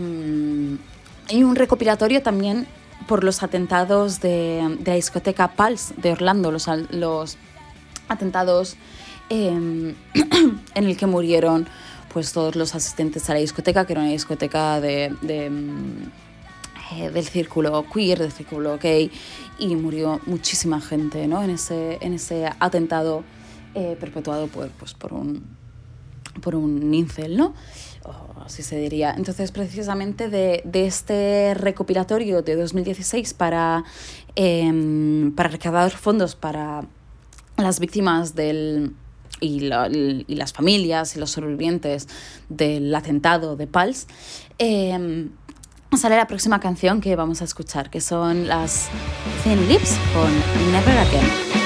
y 1.30 1.44
un 1.44 1.56
recopilatorio 1.58 2.22
también 2.22 2.66
por 3.10 3.26
los 3.26 3.44
atentados 3.44 4.22
de, 4.22 4.78
de 4.80 4.92
la 4.92 4.96
discoteca 4.96 5.52
Pulse 5.52 5.94
de 5.98 6.14
Orlando, 6.14 6.50
los, 6.50 6.68
los 6.92 7.38
atentados 8.08 8.78
eh, 9.32 9.96
en 10.76 10.84
el 10.84 10.98
que 10.98 11.08
murieron 11.08 11.66
pues 12.14 12.34
todos 12.34 12.58
los 12.58 12.76
asistentes 12.76 13.30
a 13.30 13.34
la 13.34 13.40
discoteca, 13.40 13.86
que 13.86 13.94
era 13.94 14.02
una 14.02 14.12
discoteca 14.12 14.82
de, 14.82 15.10
mm, 15.10 16.98
eh, 16.98 17.10
del 17.12 17.26
círculo 17.26 17.86
queer, 17.90 18.20
del 18.20 18.34
círculo 18.34 18.78
gay, 18.78 19.10
y 19.58 19.74
murió 19.78 20.20
muchísima 20.26 20.82
gente 20.82 21.28
¿no? 21.28 21.42
en, 21.42 21.52
ese, 21.52 21.98
en 22.02 22.14
ese 22.14 22.50
atentado 22.60 23.24
eh, 23.74 23.96
perpetuado 23.98 24.48
por, 24.48 24.68
pues, 24.72 24.94
por 24.94 25.14
un 25.14 25.62
por 26.42 26.56
un 26.56 26.94
incel, 26.94 27.36
¿no? 27.36 27.54
Así 28.46 28.64
se 28.64 28.78
diría. 28.78 29.14
Entonces, 29.16 29.52
precisamente 29.52 30.30
de, 30.30 30.62
de 30.66 30.88
este 30.88 31.54
recopilatorio 31.54 32.42
de 32.42 32.56
2016 32.56 33.34
para, 33.34 33.84
em, 34.36 35.34
para 35.36 35.50
recaudar 35.50 35.92
fondos 35.92 36.36
para 36.36 36.86
las 37.58 37.80
víctimas 37.80 38.34
del, 38.34 38.96
y, 39.42 39.60
la- 39.62 39.90
y 39.92 40.24
las 40.36 40.54
familias 40.54 41.18
y 41.18 41.20
los 41.20 41.32
sobrevivientes 41.32 42.08
del 42.48 42.96
atentado 42.96 43.58
de 43.58 43.68
Pals, 43.68 44.08
em, 44.58 45.30
sale 46.00 46.16
la 46.16 46.28
próxima 46.28 46.62
canción 46.62 47.02
que 47.02 47.18
vamos 47.18 47.42
a 47.42 47.44
escuchar, 47.44 47.90
que 47.90 48.00
son 48.00 48.48
las 48.48 48.88
Thin 49.44 49.68
Lips 49.68 49.98
con 50.14 50.32
Never 50.72 50.98
Again. 50.98 51.61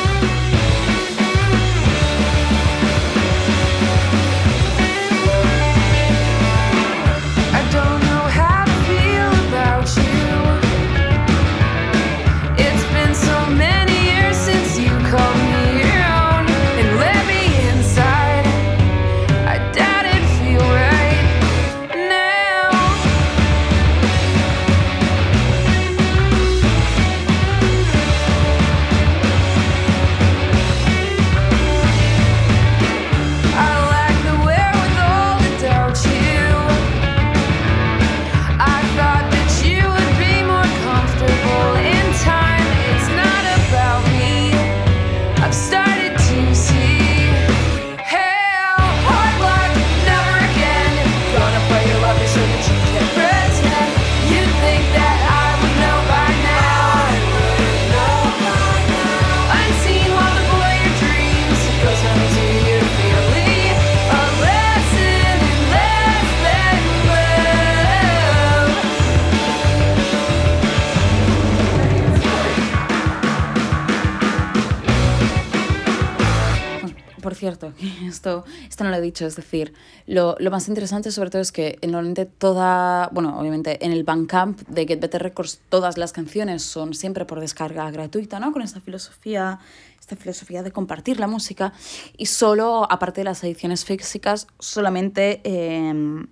Es 79.21 79.36
decir, 79.36 79.73
lo, 80.08 80.36
lo 80.39 80.51
más 80.51 80.67
interesante 80.67 81.12
sobre 81.12 81.30
todo 81.30 81.41
es 81.41 81.51
que 81.51 81.80
normalmente 81.84 82.25
toda, 82.25 83.10
bueno, 83.13 83.39
obviamente 83.39 83.84
en 83.86 83.91
el 83.91 84.04
Bandcamp 84.04 84.62
de 84.67 84.86
Get 84.86 84.99
Better 84.99 85.21
Records 85.23 85.62
todas 85.69 85.97
las 85.97 86.12
canciones 86.12 86.63
son 86.63 86.93
siempre 86.93 87.25
por 87.25 87.39
descarga 87.39 87.89
gratuita, 87.91 88.39
¿no? 88.39 88.51
Con 88.51 88.62
esta 88.62 88.82
filosofía, 88.82 89.60
esta 89.99 90.15
filosofía 90.15 90.63
de 90.63 90.71
compartir 90.71 91.19
la 91.19 91.28
música 91.28 91.71
y 92.17 92.25
solo, 92.25 92.86
aparte 92.91 93.21
de 93.21 93.25
las 93.25 93.43
ediciones 93.43 93.86
físicas, 93.86 94.47
solamente... 94.60 95.41
em, 95.43 96.28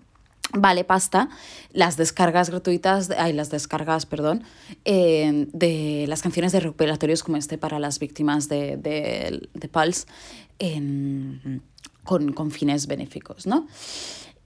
vale 0.56 0.84
pasta 0.84 1.30
las 1.72 1.96
descargas 1.98 2.50
gratuitas, 2.52 3.10
ay, 3.18 3.34
las 3.34 3.50
descargas, 3.50 4.06
perdón, 4.06 4.44
eh, 4.86 5.48
de 5.52 6.06
las 6.08 6.22
canciones 6.22 6.52
de 6.52 6.60
recuperatorios 6.60 7.24
como 7.24 7.38
este 7.38 7.58
para 7.58 7.80
las 7.80 7.98
víctimas 7.98 8.50
de, 8.50 8.78
de, 8.78 9.48
de 9.54 9.68
Pulse 9.70 10.06
en- 10.60 11.62
con, 12.04 12.34
con 12.34 12.52
fines 12.52 12.88
benéficos, 12.88 13.48
¿no? 13.48 13.68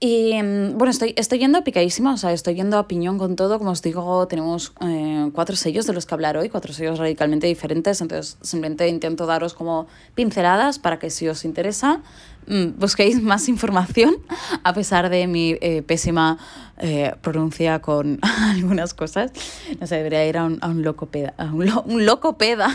Y 0.00 0.32
mm, 0.40 0.78
bueno, 0.78 0.92
estoy, 0.92 1.12
estoy 1.16 1.40
yendo 1.40 1.64
picadísima, 1.64 2.14
o 2.14 2.16
sea, 2.16 2.32
estoy 2.32 2.54
yendo 2.54 2.78
a 2.78 2.86
piñón 2.86 3.18
con 3.18 3.34
todo. 3.34 3.58
Como 3.58 3.72
os 3.72 3.82
digo, 3.82 4.28
tenemos 4.28 4.72
eh, 4.80 5.28
cuatro 5.34 5.56
sellos 5.56 5.86
de 5.86 5.92
los 5.92 6.06
que 6.06 6.14
hablar 6.14 6.36
hoy, 6.36 6.48
cuatro 6.50 6.72
sellos 6.72 7.00
radicalmente 7.00 7.48
diferentes. 7.48 8.00
Entonces, 8.00 8.38
simplemente 8.40 8.86
intento 8.88 9.26
daros 9.26 9.54
como 9.54 9.88
pinceladas 10.14 10.78
para 10.78 11.00
que 11.00 11.10
si 11.10 11.26
os 11.26 11.44
interesa, 11.44 12.00
mm, 12.46 12.78
busquéis 12.78 13.20
más 13.22 13.48
información, 13.48 14.14
a 14.62 14.72
pesar 14.72 15.10
de 15.10 15.26
mi 15.26 15.56
eh, 15.60 15.82
pésima 15.82 16.38
eh, 16.78 17.16
pronuncia 17.20 17.80
con 17.80 18.20
algunas 18.54 18.94
cosas. 18.94 19.32
No 19.80 19.86
sé, 19.88 19.96
debería 19.96 20.24
ir 20.28 20.38
a 20.38 20.44
un, 20.44 20.58
a 20.60 20.68
un 20.68 20.82
locopeda. 20.84 21.34
A 21.38 21.46
un, 21.46 21.66
lo- 21.66 21.82
un 21.82 22.06
locopeda. 22.06 22.68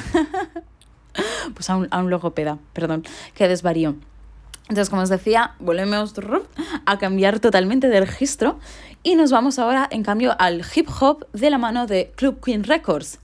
pues 1.54 1.70
a 1.70 1.78
un, 1.78 1.88
a 1.90 2.00
un 2.00 2.10
logopeda, 2.10 2.58
perdón, 2.74 3.04
que 3.34 3.48
desvarío. 3.48 3.96
Entonces, 4.70 4.90
como 4.90 5.02
os 5.02 5.10
decía, 5.10 5.56
volvemos 5.60 6.14
a 6.86 6.98
cambiar 6.98 7.40
totalmente 7.40 7.90
de 7.90 8.00
registro 8.00 8.60
y 9.04 9.16
nos 9.16 9.32
vamos 9.32 9.60
ahora, 9.60 9.88
en 9.92 10.04
cambio, 10.04 10.36
al 10.40 10.64
hip 10.74 10.88
hop 11.00 11.28
de 11.34 11.50
la 11.50 11.58
mano 11.58 11.86
de 11.86 12.14
Club 12.16 12.42
Queen 12.44 12.64
Records. 12.64 13.20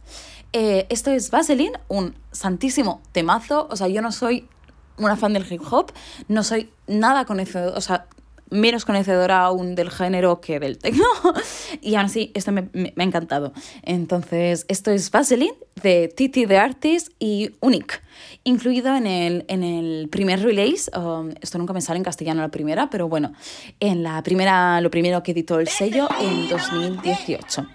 Eh, 0.52 0.86
esto 0.90 1.12
es 1.12 1.32
Vaseline, 1.32 1.80
un 1.88 2.16
santísimo 2.32 3.02
temazo. 3.14 3.68
O 3.70 3.76
sea, 3.76 3.88
yo 3.88 4.02
no 4.02 4.12
soy 4.12 4.48
una 4.98 5.16
fan 5.16 5.34
del 5.34 5.52
hip 5.52 5.62
hop, 5.72 5.94
no 6.28 6.44
soy 6.44 6.70
nada 6.88 7.26
conocedora, 7.26 7.78
o 7.78 7.82
sea, 7.82 8.06
menos 8.50 8.86
conocedora 8.86 9.42
aún 9.42 9.76
del 9.76 9.90
género 9.92 10.42
que 10.42 10.60
del 10.60 10.78
techno. 10.78 11.06
Y 11.82 11.96
aún 11.96 12.06
así, 12.08 12.32
esto 12.34 12.52
me, 12.52 12.64
me- 12.74 12.94
me 12.96 13.04
ha 13.04 13.08
encantado. 13.08 13.54
Entonces, 13.84 14.66
esto 14.68 14.92
es 14.92 15.12
Vaseline 15.12 15.54
de 15.82 16.08
Titi 16.10 16.46
the 16.46 16.58
Artist 16.58 17.10
y 17.20 17.52
Unique, 17.62 17.96
incluido 18.44 18.96
en 18.96 19.08
el, 19.08 19.46
en 19.48 19.64
el 19.64 20.10
primer 20.10 20.42
release. 20.42 20.90
um, 20.98 21.30
esto 21.42 21.58
nunca 21.58 21.74
me 21.74 21.82
sale 21.82 21.98
en 21.98 22.04
castellano 22.04 22.42
la 22.42 22.50
primera, 22.50 22.90
pero 22.90 23.08
bueno, 23.08 23.34
en 23.80 24.04
la 24.04 24.22
primera, 24.24 24.82
lo 24.82 24.90
primero 24.92 25.24
que 25.24 25.32
editó 25.32 25.60
el 25.60 25.68
sello 25.68 26.08
en 26.20 26.50
2018. 26.50 27.66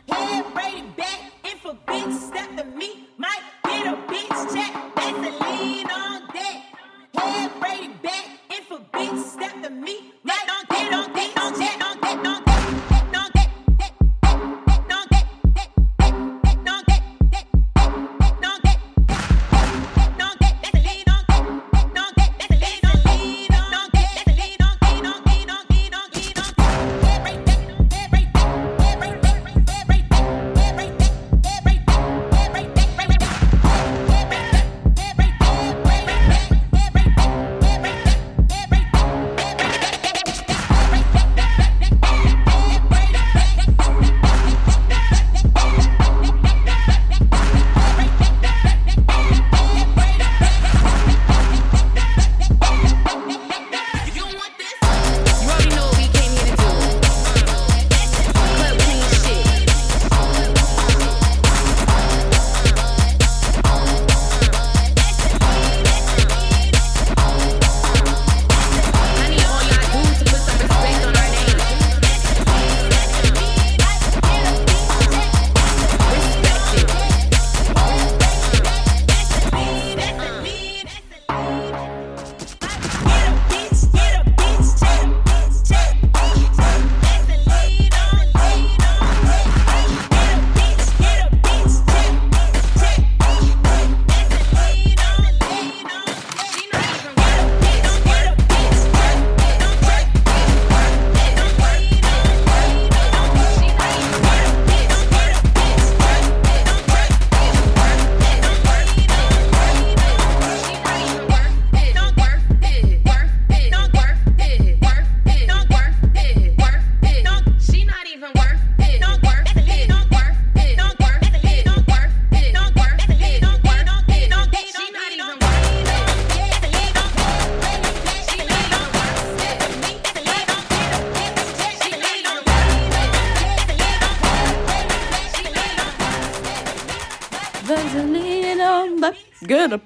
Vaselina, 137.67 138.85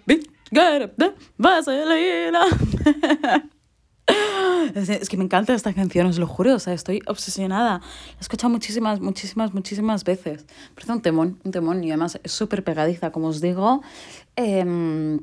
bitch, 0.06 0.26
get 0.50 0.82
up, 0.82 0.92
da- 0.96 1.14
Vaselina. 1.38 2.44
Es 4.74 5.08
que 5.08 5.16
me 5.16 5.24
encanta 5.24 5.54
esta 5.54 5.72
canción, 5.72 6.06
os 6.06 6.18
lo 6.18 6.26
juro, 6.26 6.54
o 6.54 6.58
sea, 6.58 6.72
estoy 6.72 7.00
obsesionada. 7.06 7.78
La 7.80 8.16
he 8.16 8.20
escuchado 8.20 8.50
muchísimas, 8.50 9.00
muchísimas, 9.00 9.52
muchísimas 9.54 10.04
veces. 10.04 10.46
Parece 10.74 10.92
un 10.92 11.02
temón, 11.02 11.38
un 11.44 11.52
temón, 11.52 11.84
y 11.84 11.90
además 11.90 12.18
es 12.22 12.32
súper 12.32 12.64
pegadiza, 12.64 13.12
como 13.12 13.28
os 13.28 13.40
digo. 13.40 13.82
Em, 14.36 15.20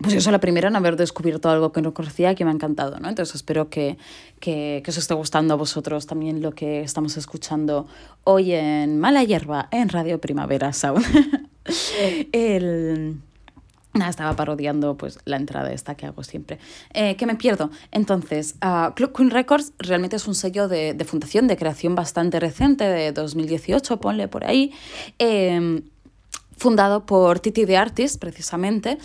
pues 0.00 0.14
yo 0.14 0.20
soy 0.20 0.32
la 0.32 0.38
primera 0.40 0.68
en 0.68 0.76
haber 0.76 0.96
descubierto 0.96 1.50
algo 1.50 1.72
que 1.72 1.82
no 1.82 1.92
conocía 1.92 2.32
y 2.32 2.34
que 2.36 2.44
me 2.44 2.50
ha 2.52 2.54
encantado, 2.54 2.98
¿no? 3.00 3.08
Entonces 3.08 3.34
espero 3.34 3.68
que, 3.68 3.98
que, 4.38 4.80
que 4.84 4.90
os 4.90 4.96
esté 4.96 5.14
gustando 5.14 5.54
a 5.54 5.56
vosotros 5.56 6.06
también 6.06 6.40
lo 6.40 6.52
que 6.52 6.80
estamos 6.82 7.16
escuchando 7.16 7.86
hoy 8.24 8.52
en 8.52 8.98
Mala 9.00 9.24
Hierba, 9.24 9.68
en 9.72 9.88
Radio 9.88 10.20
Primavera 10.20 10.72
Sound. 10.72 11.04
El... 12.32 13.20
Nada, 13.92 14.10
estaba 14.10 14.36
parodiando 14.36 14.96
pues 14.96 15.18
la 15.24 15.36
entrada 15.36 15.72
esta 15.72 15.96
que 15.96 16.06
hago 16.06 16.22
siempre. 16.22 16.58
Eh, 16.94 17.16
que 17.16 17.26
me 17.26 17.34
pierdo. 17.34 17.70
Entonces, 17.90 18.54
ah, 18.60 18.92
Club 18.94 19.12
Queen 19.12 19.30
Records 19.30 19.72
realmente 19.78 20.14
es 20.14 20.28
un 20.28 20.36
sello 20.36 20.68
de, 20.68 20.94
de 20.94 21.04
fundación, 21.04 21.48
de 21.48 21.56
creación 21.56 21.96
bastante 21.96 22.38
reciente, 22.38 22.84
de 22.84 23.10
2018, 23.10 23.98
ponle 23.98 24.28
por 24.28 24.44
ahí. 24.44 24.72
Eh, 25.18 25.82
fundado 26.60 27.06
por 27.06 27.40
Titi 27.40 27.64
the 27.64 27.76
Artist, 27.76 28.20
precisamente, 28.20 28.98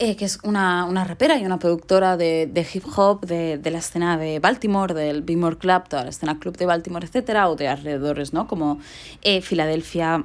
eh, 0.00 0.16
que 0.16 0.24
es 0.24 0.40
una, 0.42 0.84
una 0.84 1.04
rapera 1.04 1.38
y 1.38 1.46
una 1.46 1.58
productora 1.58 2.16
de, 2.16 2.50
de 2.52 2.66
hip 2.70 2.84
hop 2.96 3.24
de, 3.24 3.58
de 3.58 3.70
la 3.70 3.78
escena 3.78 4.18
de 4.18 4.40
Baltimore, 4.40 4.92
del 4.92 5.22
Bmore 5.22 5.56
Club, 5.56 5.88
toda 5.88 6.02
la 6.02 6.10
escena 6.10 6.38
club 6.40 6.56
de 6.56 6.66
Baltimore, 6.66 7.06
etcétera, 7.06 7.48
o 7.48 7.54
de 7.54 7.68
alrededores, 7.68 8.32
¿no? 8.32 8.48
Como 8.48 8.80
eh, 9.22 9.40
Filadelfia 9.40 10.24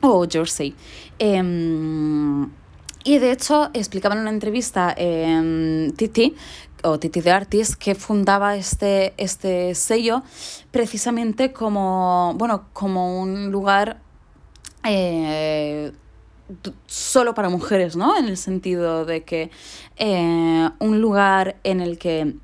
o 0.00 0.26
Jersey. 0.28 0.74
Em, 1.18 2.50
y 3.04 3.18
de 3.18 3.30
hecho 3.30 3.70
explicaba 3.72 4.14
en 4.14 4.22
una 4.22 4.30
entrevista 4.30 4.92
en 4.96 5.94
Titi 5.96 6.34
o 6.82 6.98
Titi 6.98 7.20
de 7.20 7.30
Artist, 7.30 7.74
que 7.74 7.94
fundaba 7.94 8.56
este, 8.56 9.14
este 9.16 9.74
sello 9.74 10.22
precisamente 10.70 11.52
como, 11.52 12.34
bueno, 12.36 12.66
como 12.72 13.20
un 13.20 13.50
lugar 13.50 14.00
eh, 14.84 15.92
solo 16.86 17.34
para 17.34 17.48
mujeres, 17.48 17.96
¿no? 17.96 18.16
En 18.16 18.26
el 18.26 18.36
sentido 18.36 19.04
de 19.04 19.24
que 19.24 19.50
eh, 19.96 20.70
un 20.78 21.00
lugar 21.00 21.56
en 21.64 21.80
el 21.80 21.98
que 21.98 22.34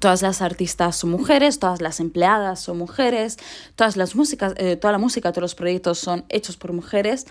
todas 0.00 0.22
las 0.22 0.42
artistas 0.42 0.96
son 0.96 1.10
mujeres, 1.10 1.58
todas 1.58 1.80
las 1.80 2.00
empleadas 2.00 2.60
son 2.60 2.78
mujeres, 2.78 3.36
todas 3.76 3.96
las 3.96 4.14
músicas, 4.16 4.54
eh, 4.56 4.76
toda 4.76 4.92
la 4.92 4.98
música, 4.98 5.30
todos 5.32 5.42
los 5.42 5.54
proyectos 5.54 5.98
son 5.98 6.24
hechos 6.28 6.56
por 6.56 6.72
mujeres, 6.72 7.26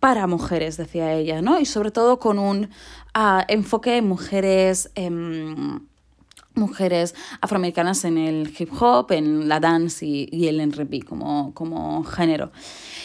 para 0.00 0.26
mujeres, 0.26 0.76
decía 0.76 1.12
ella, 1.14 1.42
¿no? 1.42 1.58
Y 1.60 1.66
sobre 1.66 1.90
todo 1.90 2.18
con 2.18 2.38
un 2.38 2.70
ah, 3.14 3.44
enfoque 3.48 3.96
en 3.96 4.06
mujeres... 4.08 4.90
em, 4.94 5.80
mujeres 6.56 7.16
afroamericanas 7.40 8.04
en 8.04 8.16
el 8.16 8.54
hip 8.56 8.70
hop, 8.80 9.10
en 9.10 9.48
la 9.48 9.58
dance 9.58 10.06
y, 10.06 10.28
y 10.30 10.46
el 10.46 10.60
R&B 10.60 11.02
como, 11.02 11.52
como 11.52 12.04
género. 12.04 12.52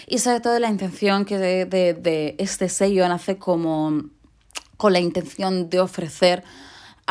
Y 0.06 0.20
sobre 0.20 0.40
todo 0.40 0.60
la 0.60 0.70
intención 0.70 1.26
que 1.26 1.40
de, 1.40 1.66
de- 1.66 1.96
de 1.96 2.36
este 2.38 2.70
sello 2.70 3.08
nace 3.08 3.38
como 3.40 4.04
con 4.78 4.94
la 4.94 5.00
intención 5.00 5.68
de 5.68 5.80
ofrecer 5.80 6.44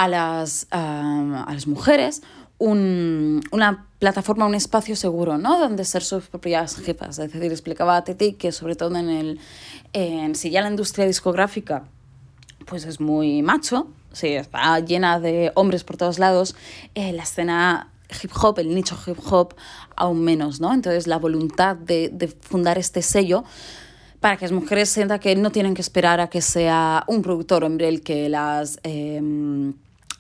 a 0.04 0.06
las, 0.06 0.66
ah, 0.70 1.44
a 1.48 1.52
las 1.54 1.66
mujeres 1.66 2.22
un- 2.58 3.40
una 3.50 3.86
plataforma, 3.98 4.46
un 4.46 4.54
espacio 4.54 4.94
seguro, 4.96 5.38
¿no? 5.38 5.58
Donde 5.58 5.84
ser 5.84 6.02
sus 6.04 6.26
propias 6.28 6.76
jefas. 6.76 7.18
Es 7.18 7.32
decir, 7.32 7.50
explicaba 7.50 7.96
a 7.96 8.04
Titi 8.04 8.34
que 8.34 8.52
sobre 8.52 8.76
todo 8.76 8.96
en 8.96 9.08
el... 9.10 9.40
En, 9.92 10.34
si 10.36 10.50
ya 10.50 10.60
la 10.62 10.68
industria 10.70 11.04
discográfica 11.06 11.84
pues 12.66 12.84
es 12.84 13.00
muy 13.00 13.42
macho, 13.42 13.88
sí, 14.12 14.28
está 14.28 14.78
llena 14.80 15.18
de 15.20 15.50
hombres 15.54 15.82
por 15.84 15.96
todos 15.96 16.18
lados, 16.18 16.54
eh, 16.94 17.12
la 17.12 17.22
escena 17.22 17.90
hip 18.22 18.30
hop, 18.40 18.58
el 18.58 18.74
nicho 18.74 18.96
hip 19.06 19.18
hop, 19.30 19.54
aún 19.96 20.22
menos, 20.22 20.60
¿no? 20.60 20.72
Entonces 20.74 21.06
la 21.06 21.16
voluntad 21.18 21.74
de, 21.76 22.10
de 22.12 22.28
fundar 22.28 22.76
este 22.78 23.00
sello 23.02 23.42
para 24.20 24.36
que 24.36 24.44
las 24.44 24.52
mujeres 24.52 24.90
sientan 24.90 25.18
que 25.18 25.34
no 25.36 25.50
tienen 25.50 25.74
que 25.74 25.80
esperar 25.80 26.20
a 26.20 26.28
que 26.28 26.40
sea 26.42 27.04
un 27.08 27.22
productor 27.22 27.64
hombre 27.64 27.88
el 27.88 28.02
que 28.02 28.28
las... 28.28 28.78
em, 28.84 29.74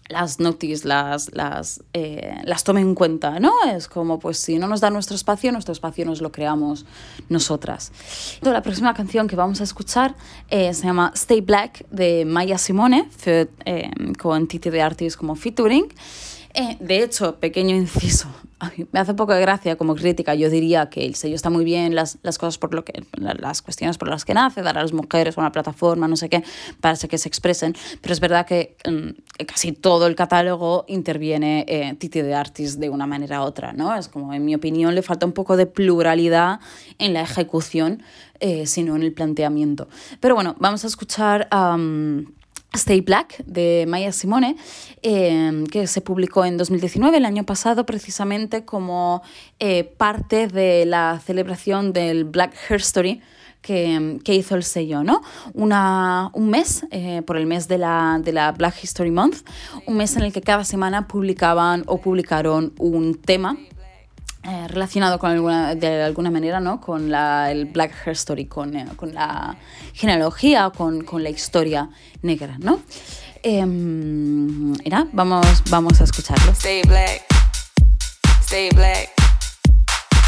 las 0.08 0.40
notice, 0.40 0.86
las, 0.86 1.32
las, 1.34 1.82
eh, 1.92 2.40
las 2.44 2.64
tome 2.64 2.80
en 2.80 2.94
cuenta, 2.94 3.38
¿no? 3.40 3.52
Es 3.74 3.88
como, 3.88 4.18
pues 4.18 4.38
si 4.38 4.58
no 4.58 4.66
nos 4.66 4.80
da 4.80 4.90
nuestro 4.90 5.14
espacio, 5.14 5.52
nuestro 5.52 5.72
espacio 5.72 6.04
nos 6.04 6.20
lo 6.20 6.32
creamos 6.32 6.86
nosotras. 7.28 7.92
La 8.40 8.62
próxima 8.62 8.94
canción 8.94 9.28
que 9.28 9.36
vamos 9.36 9.60
a 9.60 9.64
escuchar 9.64 10.14
eh, 10.48 10.72
se 10.72 10.84
llama 10.84 11.12
Stay 11.14 11.40
Black 11.40 11.86
de 11.90 12.24
Maya 12.24 12.58
Simone, 12.58 13.08
eh, 13.26 13.90
con 14.18 14.46
Titi 14.46 14.70
de 14.70 14.82
Artis 14.82 15.16
como 15.16 15.34
featuring. 15.34 15.88
Eh, 16.54 16.76
de 16.80 17.02
hecho, 17.02 17.36
pequeño 17.36 17.76
inciso, 17.76 18.28
me 18.92 18.98
hace 19.00 19.14
poco 19.14 19.32
de 19.34 19.40
gracia 19.40 19.76
como 19.76 19.94
crítica. 19.94 20.34
Yo 20.34 20.50
diría 20.50 20.88
que 20.90 21.04
el 21.06 21.14
sello 21.14 21.36
está 21.36 21.50
muy 21.50 21.64
bien, 21.64 21.94
las, 21.94 22.18
las 22.22 22.38
cosas 22.38 22.58
por 22.58 22.74
lo 22.74 22.84
que, 22.84 23.04
la- 23.12 23.34
las 23.34 23.62
cuestiones 23.62 23.98
por 23.98 24.08
las 24.08 24.24
que 24.24 24.34
nace, 24.34 24.62
dar 24.62 24.78
a 24.78 24.82
las 24.82 24.92
mujeres 24.92 25.36
una 25.36 25.52
plataforma, 25.52 26.08
no 26.08 26.16
sé 26.16 26.28
qué, 26.28 26.42
para 26.80 26.96
que 26.96 27.18
se 27.18 27.28
expresen. 27.28 27.76
Pero 28.00 28.12
es 28.12 28.20
verdad 28.20 28.46
que 28.46 28.76
mm, 28.88 29.44
casi 29.44 29.72
todo 29.72 30.06
el 30.06 30.16
catálogo 30.16 30.84
interviene 30.88 31.64
eh, 31.68 31.94
Titi 31.98 32.22
de 32.22 32.34
Artis 32.34 32.80
de 32.80 32.88
una 32.90 33.06
manera 33.06 33.40
u 33.42 33.44
otra, 33.44 33.72
¿no? 33.72 33.94
Es 33.94 34.08
como, 34.08 34.32
en 34.34 34.44
mi 34.44 34.54
opinión, 34.54 34.94
le 34.94 35.02
falta 35.02 35.26
un 35.26 35.32
poco 35.32 35.56
de 35.56 35.66
pluralidad 35.66 36.60
en 36.98 37.12
la 37.12 37.20
ejecución, 37.20 38.02
eh, 38.40 38.66
sino 38.66 38.96
en 38.96 39.02
el 39.02 39.12
planteamiento. 39.12 39.88
Pero 40.20 40.34
bueno, 40.34 40.56
vamos 40.58 40.82
a 40.84 40.86
escuchar. 40.88 41.46
am, 41.50 42.32
Stay 42.74 43.00
Black 43.00 43.42
de 43.44 43.86
Maya 43.88 44.12
Simone, 44.12 44.56
eh, 45.02 45.64
que 45.70 45.86
se 45.86 46.00
publicó 46.00 46.44
en 46.44 46.56
2019, 46.56 47.16
el 47.16 47.24
año 47.24 47.44
pasado, 47.44 47.86
precisamente 47.86 48.64
como 48.64 49.22
eh, 49.58 49.84
parte 49.84 50.48
de 50.48 50.84
la 50.86 51.20
celebración 51.24 51.92
del 51.92 52.24
Black 52.24 52.54
History 52.70 53.20
que, 53.62 54.18
que 54.24 54.34
hizo 54.34 54.54
el 54.54 54.62
sello, 54.62 55.02
¿no? 55.02 55.22
Una, 55.54 56.30
un 56.34 56.50
mes, 56.50 56.86
eh, 56.90 57.22
por 57.22 57.36
el 57.36 57.46
mes 57.46 57.68
de 57.68 57.78
la, 57.78 58.20
de 58.22 58.32
la 58.32 58.52
Black 58.52 58.82
History 58.82 59.10
Month, 59.10 59.38
un 59.86 59.96
mes 59.96 60.16
en 60.16 60.22
el 60.22 60.32
que 60.32 60.42
cada 60.42 60.64
semana 60.64 61.08
publicaban 61.08 61.82
o 61.86 62.00
publicaron 62.00 62.72
un 62.78 63.14
tema 63.14 63.56
eh, 64.44 64.68
relacionado 64.68 65.18
con 65.18 65.30
alguna, 65.30 65.74
de 65.74 66.02
alguna 66.02 66.30
manera 66.30 66.60
¿no? 66.60 66.80
con 66.80 67.10
la, 67.10 67.50
el 67.50 67.66
Black 67.66 67.92
History, 68.06 68.46
con, 68.46 68.76
eh, 68.76 68.86
con 68.96 69.12
la 69.12 69.56
genealogía, 69.94 70.70
con, 70.70 71.02
con 71.04 71.22
la 71.22 71.30
historia 71.30 71.90
negra. 72.22 72.56
¿no? 72.58 72.80
Em, 73.42 74.74
y 74.84 74.90
nada, 74.90 75.08
vamos, 75.12 75.62
vamos 75.70 76.00
a 76.00 76.04
escucharlo. 76.04 76.52
Stay 76.52 76.82
black. 76.82 77.22
Stay 78.42 78.70
black. 78.70 79.10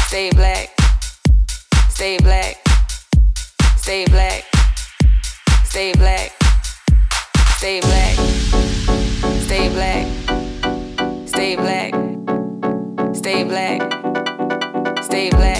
Stay 0.07 0.29
black. 0.31 0.69
Stay 1.89 2.17
black. 2.19 2.57
Stay 3.77 4.05
black. 4.05 4.45
Stay 5.65 5.93
black. 5.93 6.31
Stay 7.57 7.81
black. 7.81 8.17
Stay 9.45 9.69
black. 9.69 10.07
Stay 11.25 11.55
black. 11.55 11.93
Stay 13.13 13.43
black. 13.43 14.00
Dave 15.11 15.33
Lang. 15.33 15.50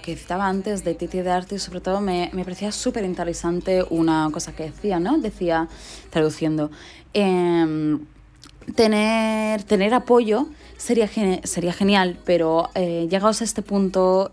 Que 0.00 0.16
citaba 0.16 0.46
antes, 0.48 0.84
de 0.84 0.94
Titi 0.94 1.20
de 1.20 1.30
Arte, 1.30 1.58
sobre 1.58 1.80
todo 1.80 2.00
me, 2.00 2.30
me 2.32 2.44
parecía 2.44 2.72
súper 2.72 3.04
interesante 3.04 3.84
una 3.90 4.28
cosa 4.32 4.52
que 4.52 4.64
decía, 4.64 4.98
¿no? 4.98 5.18
Decía, 5.18 5.68
traduciendo, 6.10 6.70
em, 7.12 8.00
tener, 8.74 9.62
tener 9.64 9.94
apoyo 9.94 10.48
sería, 10.76 11.08
sería 11.44 11.72
genial, 11.72 12.18
pero 12.24 12.70
eh, 12.74 13.06
llegados 13.10 13.40
a 13.40 13.44
este 13.44 13.62
punto, 13.62 14.32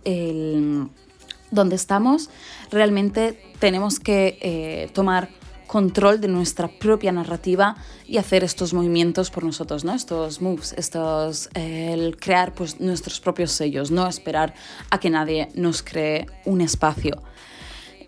donde 1.51 1.76
estamos, 1.76 2.30
realmente 2.72 3.41
tenemos 3.59 3.99
que 3.99 4.38
eh, 4.41 4.89
tomar 4.93 5.30
control 5.68 6.20
de 6.22 6.28
nuestra 6.28 6.68
propia 6.68 7.11
narrativa 7.11 7.76
y 8.07 8.18
hacer 8.18 8.43
estos 8.43 8.74
movimientos 8.74 9.30
por 9.30 9.43
nosotros, 9.43 9.84
¿no? 9.84 9.93
Estos 9.93 10.41
moves, 10.41 10.74
estos, 10.78 11.49
el 11.53 12.18
crear 12.18 12.53
pues, 12.53 12.80
nuestros 12.80 13.20
propios 13.20 13.51
sellos, 13.51 13.91
no 13.91 14.07
esperar 14.07 14.53
a 14.89 14.99
que 14.99 15.09
nadie 15.09 15.49
nos 15.53 15.84
cree 15.84 16.26
un 16.45 16.61
espacio. 16.61 17.22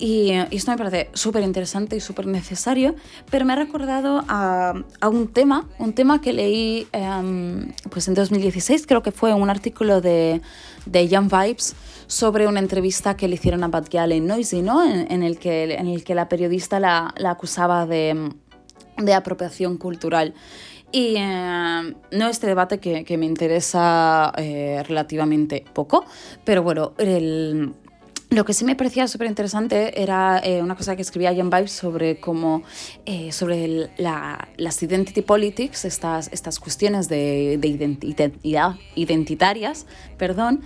Y, 0.02 0.32
y 0.50 0.56
esto 0.56 0.72
me 0.72 0.78
parece 0.78 1.10
súper 1.14 1.44
interesante 1.44 1.98
y 1.98 2.00
súper 2.00 2.26
necesario, 2.26 2.96
pero 3.30 3.44
me 3.44 3.52
ha 3.52 3.58
recordado 3.58 4.24
a, 4.30 4.74
a 5.02 5.10
un 5.10 5.28
tema, 5.28 5.68
un 5.78 5.92
tema 5.92 6.22
que 6.22 6.32
leí 6.32 6.88
em, 6.94 7.74
pues 7.90 8.08
en 8.08 8.14
2016, 8.14 8.88
creo 8.88 9.04
que 9.04 9.12
fue 9.12 9.34
un 9.34 9.50
artículo 9.50 10.00
de, 10.00 10.42
de 10.86 11.08
Young 11.10 11.30
Vibes 11.30 11.76
sobre 12.10 12.48
una 12.48 12.60
entrevista 12.60 13.16
que 13.16 13.28
le 13.28 13.36
hicieron 13.36 13.64
a 13.64 13.68
Bad 13.68 13.88
Gyal 13.88 14.12
en 14.12 14.26
Noisy, 14.26 14.64
¿no? 14.64 14.84
en, 14.84 15.12
en 15.12 15.22
el, 15.22 15.38
que, 15.38 15.76
en 15.76 15.86
el 15.86 16.04
que 16.04 16.16
la 16.16 16.28
periodista 16.28 16.80
la, 16.80 17.14
la 17.18 17.30
acusaba 17.30 17.86
de, 17.86 18.32
de 18.98 19.14
apropiación 19.14 19.78
cultural. 19.78 20.34
Y 20.92 21.18
eh, 21.18 21.94
no 22.12 22.28
este 22.28 22.48
debate 22.48 22.80
que, 22.80 23.04
que 23.06 23.16
me 23.20 23.28
interesa 23.28 24.34
eh, 24.38 24.84
relativamente 24.88 25.64
poco, 25.72 26.04
pero 26.44 26.64
bueno, 26.64 26.94
el, 26.98 27.76
lo 28.32 28.46
que 28.46 28.54
sí 28.54 28.64
me 28.64 28.76
parecía 28.76 29.08
súper 29.08 29.28
interesante 29.28 30.00
era 30.02 30.40
eh, 30.44 30.62
una 30.62 30.76
cosa 30.76 30.96
que 30.96 31.02
escribía 31.02 31.36
Jan 31.36 31.50
Vibes 31.50 31.72
sobre 31.72 32.20
cómo, 32.20 32.62
eh, 33.06 33.32
sobre 33.32 33.90
las 33.98 34.84
identity 34.84 35.24
politics, 35.24 35.84
estas, 35.86 36.30
estas 36.32 36.60
cuestiones 36.60 37.10
de, 37.10 37.58
de 37.60 37.68
identi- 37.68 38.04
identidad, 38.04 38.76
identitarias, 38.96 39.88
perdón, 40.18 40.62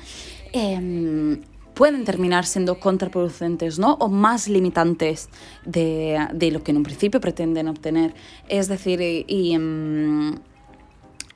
em, 0.52 1.40
pueden 1.74 2.04
terminar 2.04 2.46
siendo 2.46 2.80
contraproducentes 2.82 3.80
¿no? 3.80 3.94
o 3.94 4.10
más 4.10 4.50
limitantes 4.50 5.30
de, 5.66 6.20
de 6.34 6.52
lo 6.52 6.64
que 6.64 6.72
en 6.72 6.78
un 6.78 6.84
principio 6.84 7.22
pretenden 7.22 7.70
obtener. 7.70 8.14
Es 8.50 8.68
decir, 8.68 9.00
y, 9.00 9.24
y, 9.28 9.54
em, 9.54 10.36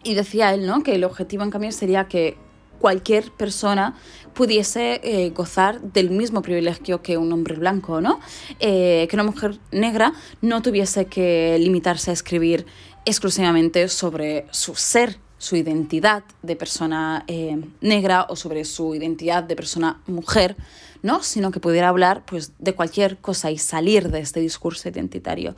y 0.04 0.14
decía 0.14 0.54
él, 0.54 0.68
¿no? 0.68 0.84
Que 0.84 0.96
el 0.96 1.06
objetivo 1.06 1.44
en 1.44 1.52
cambio 1.52 1.72
sería 1.72 2.08
que 2.08 2.38
cualquier 2.80 3.32
persona 3.32 3.96
pudiese 4.34 5.02
eh, 5.04 5.32
gozar 5.32 5.82
del 5.82 6.12
mismo 6.12 6.42
privilegio 6.42 7.02
que 7.02 7.18
un 7.18 7.32
hombre 7.34 7.56
blanco, 7.56 8.02
¿no? 8.02 8.20
Eh, 8.60 9.08
que 9.10 9.16
una 9.16 9.24
mujer 9.24 9.60
negra 9.72 10.14
no 10.42 10.62
tuviese 10.62 11.06
que 11.06 11.58
limitarse 11.60 12.12
a 12.12 12.14
escribir 12.14 12.66
exclusivamente 13.06 13.88
sobre 13.88 14.46
su 14.52 14.76
ser, 14.76 15.18
su 15.40 15.56
identidad 15.56 16.24
de 16.44 16.56
persona 16.56 17.24
eh, 17.28 17.60
negra 17.82 18.28
o 18.30 18.36
sobre 18.36 18.64
su 18.66 18.94
identidad 18.94 19.44
de 19.44 19.56
persona 19.56 20.02
mujer, 20.06 20.56
¿no? 21.02 21.24
Sino 21.24 21.52
que 21.52 21.60
pudiera 21.60 21.90
hablar 21.90 22.24
pues, 22.26 22.52
de 22.60 22.76
cualquier 22.76 23.18
cosa 23.18 23.50
y 23.50 23.58
salir 23.58 24.10
de 24.10 24.20
este 24.20 24.40
discurso 24.40 24.90
identitario. 24.90 25.56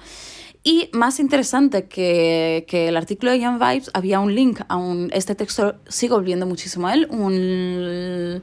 Y 0.64 0.89
más 0.91 1.20
interesante 1.20 1.86
que, 1.86 2.66
que 2.68 2.89
el 2.89 2.97
artículo 2.97 3.32
de 3.32 3.39
Young 3.39 3.60
Vibes, 3.60 3.89
había 3.93 4.20
un 4.20 4.36
link 4.36 4.62
a 4.68 4.76
un, 4.76 5.10
este 5.14 5.34
texto, 5.34 5.76
sigo 5.88 6.16
volviendo 6.16 6.45
muchísimo 6.45 6.88
a 6.88 6.93
él, 6.93 7.07
un, 7.10 8.41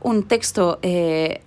un 0.00 0.22
texto, 0.28 0.78
eh, 0.82 1.42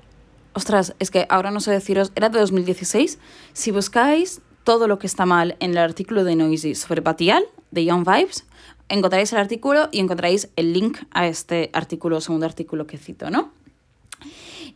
ostras, 0.54 0.94
es 1.00 1.10
que 1.10 1.26
ahora 1.30 1.50
no 1.50 1.60
sé 1.60 1.72
deciros, 1.72 2.12
era 2.16 2.30
de 2.30 2.40
2016, 2.40 3.18
si 3.54 3.72
buscáis 3.72 4.42
todo 4.64 4.88
lo 4.88 5.00
que 5.00 5.08
está 5.08 5.26
mal 5.26 5.58
en 5.60 5.72
el 5.72 5.80
artículo 5.80 6.24
de 6.24 6.36
Noisy 6.36 6.76
sobre 6.76 7.02
Batial, 7.02 7.44
de 7.72 7.86
Young 7.86 8.06
Vibes, 8.06 8.46
encontraréis 8.90 9.34
el 9.34 9.40
artículo 9.40 9.90
y 9.92 10.00
encontraréis 10.00 10.50
el 10.56 10.74
link 10.74 11.00
a 11.12 11.28
este 11.28 11.72
artículo, 11.74 12.22
segundo 12.22 12.46
artículo 12.46 12.86
que 12.86 12.98
cito, 12.98 13.32
¿no? 13.32 13.52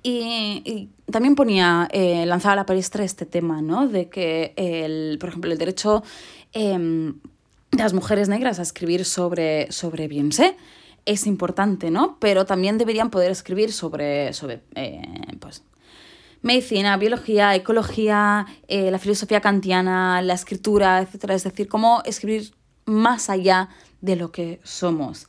Y, 0.02 0.90
también 1.12 1.36
ponía, 1.36 1.88
eh, 1.92 2.26
lanzaba 2.26 2.56
la 2.56 2.66
palestra 2.66 3.04
este 3.04 3.26
tema, 3.26 3.62
¿no? 3.62 3.88
De 3.88 4.10
que, 4.10 4.54
el, 4.56 5.18
por 5.20 5.30
ejemplo, 5.30 5.52
el 5.52 5.58
derecho 5.58 6.04
em, 6.54 7.16
de 7.72 7.84
las 7.84 7.94
mujeres 7.94 8.30
negras 8.30 8.60
a 8.60 8.62
escribir 8.62 9.06
sobre, 9.06 9.72
sobre 9.72 10.08
Beyoncé 10.08 10.56
es 11.06 11.26
importante, 11.28 11.92
¿no? 11.92 12.18
Pero 12.20 12.46
también 12.46 12.78
deberían 12.78 13.10
poder 13.10 13.32
escribir 13.32 13.74
sobre, 13.74 14.34
sobre 14.34 14.62
eh, 14.76 15.02
pues, 15.40 15.64
medicina, 16.42 16.98
biología, 16.98 17.56
ecología, 17.56 18.46
eh, 18.68 18.92
la 18.92 19.00
filosofía 19.00 19.42
kantiana, 19.42 20.22
la 20.22 20.34
escritura, 20.34 21.02
etc. 21.02 21.32
Es 21.32 21.44
decir, 21.44 21.68
cómo 21.68 22.02
escribir 22.06 22.52
más 22.86 23.30
allá 23.30 23.70
de 24.02 24.16
lo 24.16 24.32
que 24.32 24.60
somos. 24.64 25.28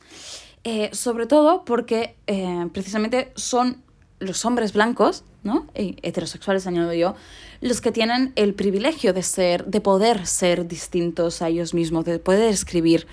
Eh, 0.63 0.89
sobre 0.93 1.25
todo 1.25 1.65
porque 1.65 2.15
precisamente 2.71 3.31
son 3.35 3.81
los 4.21 4.45
hombres 4.45 4.73
blancos, 4.73 5.23
¿no? 5.43 5.67
Heterosexuales, 5.73 6.67
añado 6.67 6.93
yo, 6.93 7.15
los 7.59 7.81
que 7.81 7.91
tienen 7.91 8.31
el 8.35 8.53
privilegio 8.53 9.13
de 9.13 9.23
ser, 9.23 9.65
de 9.65 9.81
poder 9.81 10.25
ser 10.25 10.67
distintos 10.67 11.41
a 11.41 11.49
ellos 11.49 11.73
mismos, 11.73 12.05
de 12.05 12.19
poder 12.19 12.49
escribir 12.53 13.07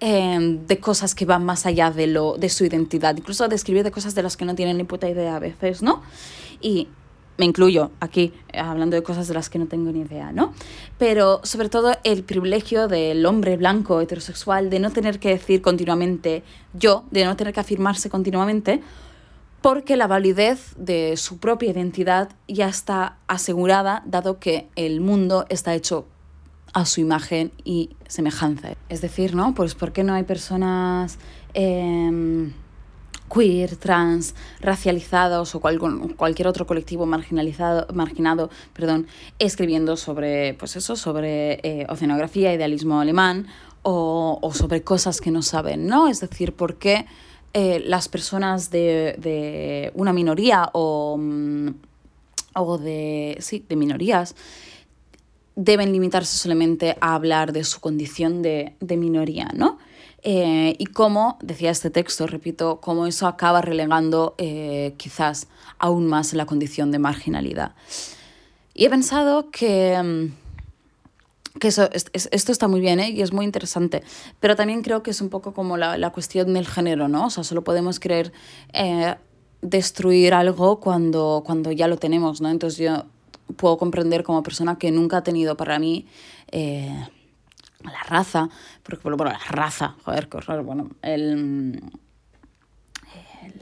eh, 0.00 0.58
de 0.66 0.78
cosas 0.78 1.14
que 1.14 1.24
van 1.24 1.44
más 1.44 1.66
allá 1.66 1.90
de, 1.90 2.06
lo, 2.06 2.36
de 2.38 2.48
su 2.48 2.64
identidad, 2.64 3.16
incluso 3.16 3.48
de 3.48 3.56
escribir 3.56 3.84
de 3.84 3.90
cosas 3.90 4.14
de 4.14 4.22
las 4.22 4.36
que 4.36 4.44
no 4.44 4.54
tienen 4.54 4.78
ni 4.78 4.84
puta 4.84 5.08
idea 5.08 5.36
a 5.36 5.38
veces, 5.38 5.82
¿no? 5.82 6.02
Y 6.60 6.88
me 7.38 7.46
incluyo 7.46 7.90
aquí, 8.00 8.32
hablando 8.52 8.94
de 8.96 9.02
cosas 9.02 9.26
de 9.26 9.34
las 9.34 9.48
que 9.48 9.58
no 9.58 9.66
tengo 9.66 9.90
ni 9.90 10.00
idea, 10.00 10.32
¿no? 10.32 10.52
Pero 10.98 11.40
sobre 11.44 11.68
todo 11.68 11.96
el 12.04 12.24
privilegio 12.24 12.88
del 12.88 13.24
hombre 13.26 13.56
blanco 13.56 14.00
heterosexual 14.00 14.70
de 14.70 14.78
no 14.78 14.90
tener 14.90 15.18
que 15.18 15.30
decir 15.30 15.62
continuamente 15.62 16.42
yo, 16.74 17.04
de 17.10 17.24
no 17.24 17.36
tener 17.36 17.52
que 17.52 17.60
afirmarse 17.60 18.10
continuamente, 18.10 18.82
porque 19.62 19.96
la 19.96 20.06
validez 20.06 20.74
de 20.76 21.16
su 21.16 21.38
propia 21.38 21.70
identidad 21.70 22.30
ya 22.48 22.68
está 22.68 23.18
asegurada, 23.28 24.02
dado 24.06 24.38
que 24.38 24.68
el 24.76 25.00
mundo 25.00 25.46
está 25.48 25.74
hecho 25.74 26.06
a 26.74 26.84
su 26.86 27.00
imagen 27.00 27.52
y 27.64 27.90
semejanza. 28.08 28.70
Es 28.88 29.00
decir, 29.00 29.34
¿no? 29.34 29.54
Pues 29.54 29.74
¿por 29.74 29.92
qué 29.92 30.04
no 30.04 30.14
hay 30.14 30.22
personas 30.24 31.18
em, 31.54 32.52
queer, 33.32 33.76
trans, 33.76 34.34
racializados 34.60 35.54
o 35.54 35.60
cual- 35.60 35.78
cualquier 36.16 36.48
otro 36.48 36.66
colectivo 36.66 37.06
marginalizado, 37.06 37.86
marginado, 37.94 38.50
perdón, 38.72 39.06
escribiendo 39.38 39.96
sobre, 39.96 40.54
pues 40.54 40.76
eso, 40.76 40.96
sobre 40.96 41.60
eh, 41.62 41.86
oceanografía, 41.88 42.52
idealismo 42.54 43.00
alemán 43.00 43.46
o, 43.82 44.38
o 44.40 44.52
sobre 44.54 44.82
cosas 44.82 45.20
que 45.20 45.30
no 45.30 45.42
saben, 45.42 45.86
¿no? 45.86 46.08
Es 46.08 46.20
decir, 46.20 46.54
¿por 46.54 46.76
qué 46.76 47.06
eh, 47.54 47.82
las 47.84 48.08
personas 48.08 48.70
de, 48.70 49.16
de 49.18 49.92
una 49.94 50.12
minoría 50.12 50.70
o, 50.72 51.16
mm, 51.18 51.68
o 52.54 52.78
de, 52.78 53.36
sí, 53.40 53.64
de 53.68 53.76
minorías 53.76 54.34
deben 55.54 55.92
limitarse 55.92 56.38
solamente 56.38 56.96
a 57.00 57.14
hablar 57.14 57.52
de 57.52 57.64
su 57.64 57.80
condición 57.80 58.42
de, 58.42 58.74
de 58.80 58.96
minoría, 58.96 59.50
¿no? 59.54 59.78
Eh, 60.24 60.76
y 60.78 60.86
cómo, 60.86 61.36
decía 61.42 61.70
este 61.70 61.90
texto, 61.90 62.26
repito, 62.26 62.80
cómo 62.80 63.06
eso 63.06 63.26
acaba 63.26 63.60
relegando 63.60 64.34
eh, 64.38 64.94
quizás 64.96 65.48
aún 65.78 66.06
más 66.06 66.32
la 66.32 66.46
condición 66.46 66.92
de 66.92 67.00
marginalidad. 67.00 67.74
Y 68.72 68.84
he 68.84 68.90
pensado 68.90 69.50
que, 69.50 70.00
mm, 70.00 70.41
que 71.60 71.68
eso, 71.68 71.88
es- 71.92 72.06
es- 72.12 72.28
esto 72.32 72.52
está 72.52 72.68
muy 72.68 72.80
bien 72.80 72.98
¿eh? 73.00 73.10
y 73.10 73.22
es 73.22 73.32
muy 73.32 73.44
interesante, 73.44 74.02
pero 74.40 74.56
también 74.56 74.82
creo 74.82 75.02
que 75.02 75.10
es 75.10 75.20
un 75.20 75.28
poco 75.28 75.52
como 75.52 75.76
la, 75.76 75.98
la 75.98 76.10
cuestión 76.10 76.54
del 76.54 76.66
género, 76.66 77.08
¿no? 77.08 77.26
O 77.26 77.30
sea, 77.30 77.44
solo 77.44 77.62
podemos 77.62 78.00
querer 78.00 78.32
eh, 78.72 79.14
destruir 79.60 80.34
algo 80.34 80.80
cuando, 80.80 81.42
cuando 81.44 81.70
ya 81.72 81.88
lo 81.88 81.96
tenemos, 81.98 82.40
¿no? 82.40 82.48
Entonces 82.48 82.78
yo 82.78 83.04
puedo 83.56 83.76
comprender 83.76 84.22
como 84.24 84.42
persona 84.42 84.76
que 84.78 84.90
nunca 84.90 85.18
ha 85.18 85.22
tenido 85.22 85.56
para 85.56 85.78
mí 85.78 86.06
eh, 86.50 87.06
la 87.84 88.02
raza, 88.08 88.48
porque 88.82 89.02
bueno, 89.08 89.24
la 89.24 89.38
raza, 89.50 89.96
joder, 90.04 90.28
qué 90.28 90.38
bueno, 90.62 90.90
el, 91.02 91.82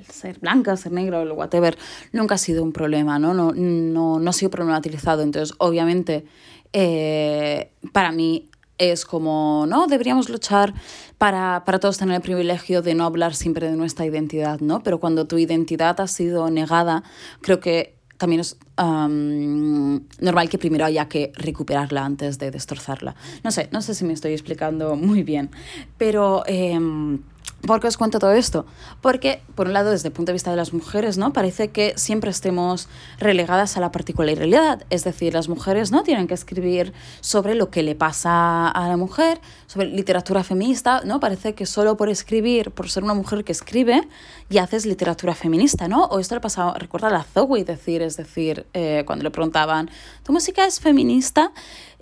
ser 0.09 0.38
blanca, 0.38 0.76
ser 0.76 0.93
negro, 0.93 1.22
el 1.22 1.32
whatever, 1.32 1.76
nunca 2.12 2.34
ha 2.34 2.38
sido 2.38 2.62
un 2.62 2.72
problema, 2.72 3.18
¿no? 3.18 3.32
No, 3.34 3.53
no, 3.55 4.18
no 4.18 4.30
ha 4.30 4.32
sido 4.32 4.51
problematizado. 4.51 5.22
Entonces, 5.22 5.55
obviamente, 5.59 6.24
eh, 6.72 7.72
para 7.92 8.12
mí 8.12 8.48
es 8.78 9.04
como, 9.04 9.66
¿no? 9.68 9.86
Deberíamos 9.86 10.30
luchar 10.30 10.72
para, 11.18 11.64
para 11.66 11.78
todos 11.78 11.98
tener 11.98 12.16
el 12.16 12.22
privilegio 12.22 12.80
de 12.80 12.94
no 12.94 13.04
hablar 13.04 13.34
siempre 13.34 13.70
de 13.70 13.76
nuestra 13.76 14.06
identidad, 14.06 14.60
¿no? 14.60 14.82
Pero 14.82 14.98
cuando 14.98 15.26
tu 15.26 15.36
identidad 15.38 16.00
ha 16.00 16.06
sido 16.06 16.50
negada, 16.50 17.02
creo 17.42 17.60
que 17.60 18.00
también 18.20 18.40
es 18.40 18.58
normal 18.76 20.48
que 20.50 20.58
primero 20.58 20.84
haya 20.84 21.08
que 21.08 21.32
recuperarla 21.34 22.04
antes 22.04 22.38
de 22.38 22.50
destrozarla. 22.50 23.16
No 23.42 23.50
sé, 23.50 23.68
no 23.72 23.80
sé 23.80 23.94
si 23.94 24.04
me 24.04 24.12
estoy 24.12 24.32
explicando 24.32 24.94
muy 24.94 25.22
bien, 25.22 25.50
pero 25.96 26.42
em, 26.46 27.22
¿Por 27.66 27.78
qué 27.80 27.88
os 27.88 27.98
cuento 27.98 28.18
todo 28.18 28.32
esto? 28.32 28.64
Porque, 29.02 29.42
por 29.54 29.66
un 29.66 29.74
lado, 29.74 29.90
desde 29.90 30.08
el 30.08 30.14
punto 30.14 30.30
de 30.30 30.34
vista 30.34 30.50
de 30.50 30.56
las 30.56 30.72
mujeres, 30.72 31.18
¿no? 31.18 31.34
Parece 31.34 31.68
que 31.68 31.92
siempre 31.96 32.30
estemos 32.30 32.88
relegadas 33.18 33.76
a 33.76 33.80
la 33.80 33.92
particularidad. 33.92 34.84
Es 34.88 35.04
decir, 35.04 35.34
las 35.34 35.48
mujeres 35.48 35.90
no 35.90 36.02
tienen 36.02 36.26
que 36.26 36.32
escribir 36.32 36.94
sobre 37.20 37.54
lo 37.54 37.70
que 37.70 37.82
le 37.82 37.94
pasa 37.94 38.66
a 38.68 38.88
la 38.88 38.96
mujer, 38.96 39.42
sobre 39.66 39.88
literatura 39.88 40.42
feminista, 40.42 41.02
¿no? 41.04 41.20
Parece 41.20 41.54
que 41.54 41.66
solo 41.66 41.98
por 41.98 42.08
escribir, 42.08 42.70
por 42.70 42.88
ser 42.88 43.04
una 43.04 43.14
mujer 43.14 43.44
que 43.44 43.52
escribe, 43.52 44.08
ya 44.48 44.62
haces 44.62 44.86
literatura 44.86 45.34
feminista, 45.34 45.86
¿no? 45.86 46.04
O 46.04 46.18
esto 46.18 46.34
le 46.34 46.40
pasaba, 46.40 46.72
recuerda 46.78 47.08
a 47.08 47.11
la 47.11 47.24
Zoe 47.24 47.64
decir, 47.64 48.00
es 48.00 48.16
decir, 48.16 48.66
eh, 48.72 49.04
cuando 49.06 49.22
le 49.22 49.30
preguntaban, 49.30 49.90
¿tu 50.24 50.32
música 50.32 50.64
es 50.64 50.80
feminista? 50.80 51.52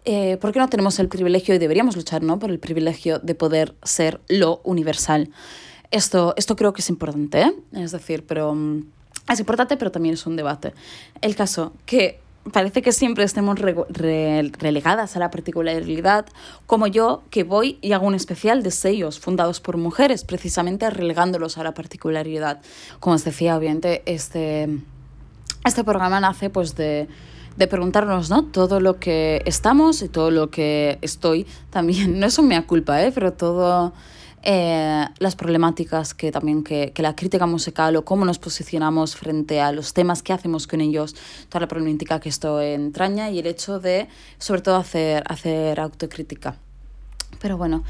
Eh, 0.09 0.37
¿por 0.41 0.53
qué 0.53 0.59
no 0.59 0.69
tenemos 0.69 0.99
el 0.99 1.09
privilegio 1.09 1.55
y 1.55 1.59
deberíamos 1.59 1.95
luchar 1.97 2.23
¿no? 2.23 2.39
por 2.39 2.51
el 2.51 2.59
privilegio 2.59 3.19
de 3.19 3.35
poder 3.35 3.75
ser 3.83 4.21
lo 4.29 4.61
universal? 4.65 5.31
Esto, 5.91 6.35
esto 6.37 6.57
creo 6.57 6.73
que 6.73 6.81
es 6.81 6.89
importante, 6.89 7.43
¿eh? 7.43 7.53
es 7.73 7.93
decir, 7.93 8.25
pero 8.27 8.55
mm, 8.55 8.85
es 9.31 9.39
importante, 9.41 9.77
pero 9.77 9.91
también 9.91 10.15
es 10.15 10.27
un 10.27 10.37
debate. 10.37 10.73
El 11.21 11.35
caso 11.37 11.73
que 11.87 12.21
parece 12.53 12.81
que 12.81 12.93
siempre 12.93 13.25
estemos 13.25 13.59
rego- 13.59 13.87
re- 13.91 14.51
relegadas 14.59 15.17
a 15.17 15.19
la 15.19 15.31
particularidad, 15.31 16.25
como 16.67 16.87
yo 16.87 17.23
que 17.31 17.43
voy 17.45 17.79
y 17.83 17.93
hago 17.93 18.07
un 18.07 18.15
especial 18.15 18.63
de 18.63 18.71
sellos 18.71 19.19
fundados 19.21 19.61
por 19.61 19.77
mujeres, 19.77 20.25
precisamente 20.25 20.89
relegándolos 20.89 21.59
a 21.59 21.63
la 21.65 21.75
particularidad. 21.75 22.61
Como 23.01 23.17
os 23.17 23.25
decía, 23.25 23.57
obviamente, 23.57 24.03
este, 24.07 24.69
este 25.65 25.85
programa 25.85 26.21
nace 26.21 26.49
pues 26.49 26.75
de, 26.75 27.09
de 27.59 27.67
preguntarnos, 27.67 28.31
¿no? 28.31 28.45
Todo 28.45 28.79
lo 28.81 28.99
que 28.99 29.43
estamos 29.45 30.01
y 30.03 30.09
todo 30.09 30.31
lo 30.31 30.49
que 30.49 30.99
estoy 31.03 31.47
también, 31.71 32.19
no 32.21 32.27
es 32.27 32.39
un 32.39 32.49
culpa, 32.63 33.03
¿eh? 33.03 33.11
Pero 33.13 33.33
todo 33.33 33.93
eh, 34.43 35.05
las 35.19 35.35
problemáticas 35.35 36.15
que 36.15 36.31
también 36.31 36.63
que, 36.63 36.93
que 36.95 37.03
la 37.03 37.17
crítica 37.17 37.47
musical 37.47 37.97
o 37.97 38.05
cómo 38.05 38.25
nos 38.25 38.39
posicionamos 38.39 39.17
frente 39.17 39.61
a 39.61 39.73
los 39.73 39.93
temas 39.93 40.23
que 40.23 40.33
hacemos 40.33 40.69
con 40.69 40.81
ellos, 40.81 41.17
toda 41.49 41.63
la 41.63 41.69
problemática 41.69 42.21
que 42.21 42.29
esto 42.29 42.61
entraña 42.61 43.31
y 43.31 43.41
el 43.41 43.47
hecho 43.47 43.81
de, 43.81 44.09
sobre 44.39 44.63
todo, 44.63 44.77
hacer, 44.77 45.25
hacer 45.27 45.81
autocrítica. 45.81 46.57
Pero 47.41 47.57
bueno, 47.57 47.85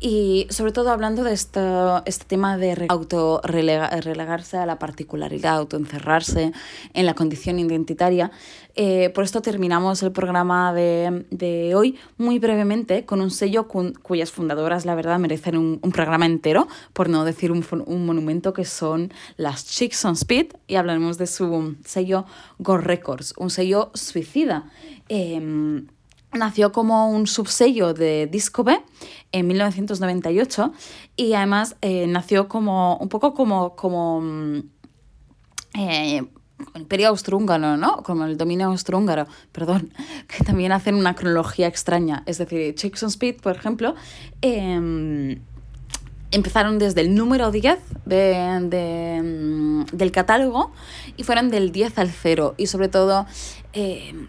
y 0.00 0.46
sobre 0.48 0.72
todo 0.72 0.90
hablando 0.90 1.22
de 1.22 1.34
esto, 1.34 2.02
este 2.06 2.24
tema 2.24 2.56
de 2.56 2.74
re- 2.74 2.86
auto 2.88 3.42
relega- 3.44 3.90
relegarse 4.00 4.56
a 4.56 4.64
la 4.64 4.78
particularidad, 4.78 5.54
autoencerrarse 5.56 6.52
en 6.94 7.04
la 7.04 7.12
condición 7.12 7.58
identitaria, 7.58 8.30
eh, 8.74 9.10
por 9.14 9.24
esto 9.24 9.42
terminamos 9.42 10.02
el 10.02 10.12
programa 10.12 10.72
de, 10.72 11.26
de 11.30 11.74
hoy 11.74 11.98
muy 12.16 12.38
brevemente 12.38 13.04
con 13.04 13.20
un 13.20 13.30
sello 13.30 13.68
cu- 13.68 13.92
cuyas 14.00 14.32
fundadoras, 14.32 14.86
la 14.86 14.94
verdad, 14.94 15.18
merecen 15.18 15.58
un, 15.58 15.78
programa 15.92 16.24
entero, 16.24 16.66
por 16.94 17.10
no 17.10 17.24
decir 17.26 17.52
un, 17.52 17.64
un 17.86 18.06
monumento, 18.06 18.54
que 18.54 18.64
son 18.64 19.12
las 19.36 19.66
Chicks 19.66 20.02
on 20.06 20.14
Speed, 20.14 20.54
y 20.68 20.76
hablaremos 20.76 21.18
de 21.18 21.26
su 21.26 21.76
sello 21.84 22.24
Go 22.58 22.78
Records, 22.78 23.34
un 23.36 23.50
sello 23.50 23.90
suicida. 23.92 24.70
Em, 25.08 25.86
Nació 26.32 26.72
como 26.72 27.08
un 27.10 27.26
subsello 27.26 27.94
de 27.94 28.26
Disco 28.26 28.62
B 28.62 28.80
en 29.32 29.46
1998 29.46 30.72
y 31.16 31.32
además 31.32 31.76
eh, 31.80 32.06
nació 32.06 32.48
como 32.48 32.96
un 32.98 33.08
poco 33.08 33.32
como, 33.32 33.74
como 33.74 34.20
mm, 34.20 34.58
eh, 35.78 36.22
el 36.74 36.80
imperio 36.82 37.08
austrohúngaro, 37.08 37.76
¿no? 37.76 38.02
Como 38.02 38.24
el 38.24 38.36
dominio 38.36 38.66
austrohúngaro, 38.68 39.26
perdón, 39.52 39.92
que 40.28 40.44
también 40.44 40.72
hacen 40.72 40.94
una 40.94 41.14
cronología 41.14 41.66
extraña. 41.66 42.22
Es 42.26 42.38
decir, 42.38 42.74
Chicks 42.74 43.02
on 43.02 43.08
Speed, 43.10 43.40
por 43.40 43.56
ejemplo, 43.56 43.94
em, 44.42 45.40
empezaron 46.30 46.78
desde 46.78 47.02
el 47.02 47.14
número 47.14 47.50
10 47.50 47.78
de, 48.04 49.20
mm, 49.22 49.96
del 49.96 50.12
catálogo 50.12 50.72
y 51.16 51.22
fueron 51.24 51.50
del 51.50 51.72
10 51.72 51.98
al 51.98 52.10
0 52.10 52.54
y 52.56 52.66
sobre 52.66 52.88
todo... 52.88 53.26
em, 53.72 54.28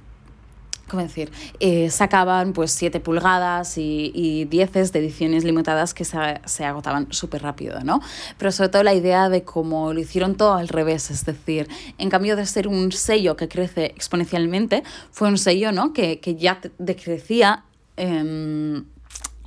¿cómo 0.87 1.03
decir? 1.03 1.31
Eh, 1.59 1.89
sacaban 1.89 2.53
pues 2.53 2.71
7 2.71 2.99
pulgadas 2.99 3.77
y, 3.77 4.11
y 4.13 4.45
10 4.45 4.91
de 4.91 4.99
ediciones 4.99 5.43
limitadas 5.43 5.93
que 5.93 6.05
se, 6.05 6.17
se 6.45 6.65
agotaban 6.65 7.11
súper 7.11 7.41
rápido, 7.43 7.79
¿no? 7.83 8.01
Pero 8.37 8.51
sobre 8.51 8.69
todo 8.69 8.83
la 8.83 8.93
idea 8.93 9.29
de 9.29 9.43
cómo 9.43 9.93
lo 9.93 9.99
hicieron 9.99 10.35
todo 10.35 10.53
al 10.53 10.67
revés, 10.67 11.11
es 11.11 11.25
decir, 11.25 11.67
en 11.97 12.09
cambio 12.09 12.35
de 12.35 12.45
ser 12.45 12.67
un 12.67 12.91
sello 12.91 13.35
que 13.35 13.47
crece 13.47 13.85
exponencialmente, 13.85 14.83
fue 15.11 15.27
un 15.27 15.37
sello, 15.37 15.71
¿no? 15.71 15.93
Que, 15.93 16.19
que 16.19 16.35
ya 16.35 16.59
decrecía. 16.77 17.63
em, 17.97 18.85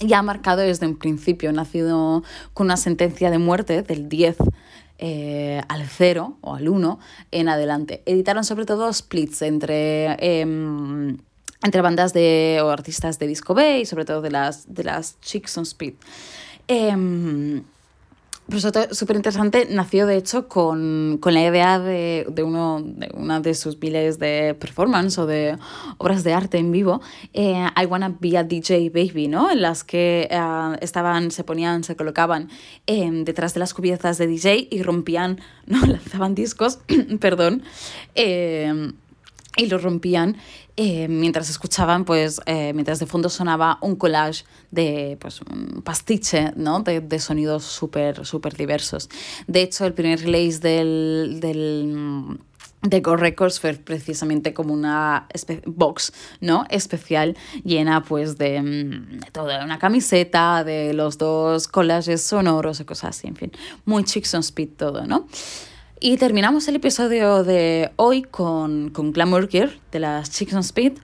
ya 0.00 0.22
marcado 0.22 0.62
desde 0.62 0.86
un 0.86 0.96
principio, 0.96 1.52
nacido 1.52 2.22
con 2.54 2.68
una 2.68 2.76
sentencia 2.76 3.30
de 3.30 3.38
muerte 3.38 3.82
del 3.82 4.08
10 4.08 4.38
eh, 4.98 5.62
al 5.68 5.86
0 5.86 6.38
o 6.40 6.54
al 6.54 6.68
1 6.68 6.98
en 7.30 7.48
adelante. 7.48 8.02
Editaron 8.06 8.44
sobre 8.44 8.66
todo 8.66 8.92
splits 8.92 9.42
entre, 9.42 10.16
em, 10.20 11.18
entre 11.62 11.82
bandas 11.82 12.12
de, 12.12 12.60
o 12.62 12.70
artistas 12.70 13.18
de 13.18 13.26
disco 13.26 13.54
B 13.54 13.80
y 13.80 13.86
sobre 13.86 14.04
todo 14.04 14.22
de 14.22 14.30
las, 14.30 14.72
de 14.74 14.84
las 14.84 15.20
Chicks 15.20 15.56
on 15.58 15.64
Speed. 15.64 15.94
Em, 16.68 17.62
pero 18.50 18.60
súper 18.92 19.16
interesante, 19.16 19.68
nació 19.70 20.06
de 20.06 20.16
hecho 20.16 20.48
con, 20.48 21.18
con 21.20 21.34
la 21.34 21.42
idea 21.42 21.78
de, 21.78 22.26
de, 22.28 22.42
uno, 22.42 22.82
de 22.82 23.08
una 23.14 23.40
de 23.40 23.54
sus 23.54 23.80
miles 23.80 24.18
de 24.18 24.56
performance 24.58 25.18
o 25.18 25.26
de 25.26 25.56
obras 25.98 26.24
de 26.24 26.32
arte 26.32 26.58
en 26.58 26.72
vivo, 26.72 27.00
eh, 27.32 27.68
I 27.80 27.86
Wanna 27.86 28.16
Be 28.18 28.36
a 28.36 28.42
DJ 28.42 28.90
Baby, 28.90 29.28
¿no? 29.28 29.52
En 29.52 29.62
las 29.62 29.84
que 29.84 30.26
eh, 30.28 30.76
estaban, 30.80 31.30
se 31.30 31.44
ponían, 31.44 31.84
se 31.84 31.94
colocaban 31.94 32.50
eh, 32.88 33.08
detrás 33.24 33.54
de 33.54 33.60
las 33.60 33.72
cubiertas 33.72 34.18
de 34.18 34.26
DJ 34.26 34.66
y 34.68 34.82
rompían, 34.82 35.40
¿no? 35.66 35.80
Lanzaban 35.86 36.34
discos, 36.34 36.80
perdón, 37.20 37.62
eh, 38.16 38.92
y 39.56 39.66
lo 39.66 39.78
rompían 39.78 40.36
eh, 40.76 41.08
mientras 41.08 41.50
escuchaban, 41.50 42.04
pues, 42.04 42.40
eh, 42.46 42.72
mientras 42.72 42.98
de 42.98 43.06
fondo 43.06 43.28
sonaba 43.28 43.78
un 43.82 43.96
collage 43.96 44.44
de, 44.70 45.18
pues, 45.20 45.40
un 45.42 45.82
pastiche, 45.82 46.52
¿no? 46.56 46.80
De, 46.80 47.00
de 47.00 47.18
sonidos 47.18 47.64
súper, 47.64 48.24
súper 48.24 48.56
diversos. 48.56 49.08
De 49.46 49.62
hecho, 49.62 49.84
el 49.86 49.92
primer 49.92 50.20
release 50.20 50.60
del, 50.60 51.38
del 51.40 52.38
de 52.82 53.00
Go 53.00 53.16
Records 53.16 53.60
fue 53.60 53.74
precisamente 53.74 54.54
como 54.54 54.72
una 54.72 55.26
box, 55.66 56.12
¿no? 56.40 56.64
Especial, 56.70 57.36
llena 57.62 58.02
pues 58.02 58.38
de, 58.38 58.62
mm, 58.62 59.20
de 59.20 59.30
todo, 59.32 59.48
de 59.48 59.62
una 59.62 59.78
camiseta, 59.78 60.64
de 60.64 60.94
los 60.94 61.18
dos 61.18 61.68
collages 61.68 62.22
sonoros 62.22 62.80
y 62.80 62.84
cosas 62.84 63.18
así, 63.18 63.28
en 63.28 63.36
fin. 63.36 63.52
Muy 63.84 64.04
Chicks 64.04 64.32
on 64.34 64.40
Speed 64.40 64.70
todo, 64.78 65.06
¿no? 65.06 65.26
Y 66.02 66.16
terminamos 66.16 66.66
el 66.66 66.76
episodio 66.76 67.44
de 67.44 67.92
hoy 67.96 68.22
con, 68.22 68.88
con 68.88 69.12
Glamour 69.12 69.50
Gear 69.50 69.68
de 69.92 70.00
las 70.00 70.30
Chicks 70.30 70.54
on 70.54 70.60
Speed. 70.60 70.94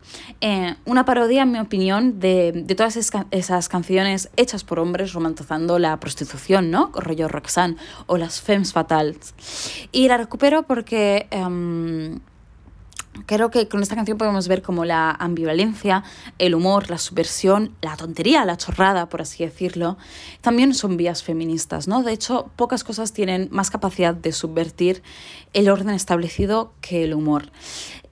Eh, 0.40 0.74
una 0.86 1.05
parodia, 1.05 1.42
en 1.42 1.53
mi 1.53 1.59
opinión, 1.59 2.18
de, 2.18 2.53
de 2.53 2.74
todas 2.74 2.97
esas, 2.97 3.68
canciones 3.68 4.30
hechas 4.38 4.64
por 4.64 4.78
hombres 4.78 5.12
romantizando 5.12 5.78
la 5.78 6.01
prostitución, 6.01 6.70
¿no? 6.70 6.92
Rollo 6.94 7.28
Roxanne 7.28 7.76
o 8.07 8.16
las 8.16 8.40
Femmes 8.40 8.72
Fatales. 8.72 9.34
Y 9.92 10.09
la 10.09 10.16
recupero 10.16 10.62
porque... 10.62 11.26
em, 11.30 12.18
Creo 13.25 13.51
que 13.51 13.69
con 13.69 13.83
esta 13.83 13.95
canción 13.95 14.19
podemos 14.19 14.49
ver 14.49 14.62
como 14.62 14.85
la 14.85 15.11
ambivalencia, 15.11 16.05
el 16.39 16.55
humor, 16.55 16.91
la 16.91 16.99
subversión, 16.99 17.75
la 17.81 17.97
tontería, 17.97 18.45
la 18.45 18.57
chorrada, 18.57 19.09
por 19.09 19.23
así 19.23 19.45
decirlo, 19.45 19.97
también 20.43 20.75
son 20.75 20.97
vías 20.97 21.23
feministas, 21.23 21.89
¿no? 21.89 22.03
De 22.03 22.12
hecho, 22.12 22.51
pocas 22.57 22.85
cosas 22.85 23.12
tienen 23.12 23.49
más 23.51 23.71
capacidad 23.71 24.14
de 24.14 24.33
subvertir 24.33 25.03
el 25.55 25.71
orden 25.71 25.91
establecido 25.91 26.73
que 26.81 27.05
el 27.05 27.14
humor. 27.14 27.51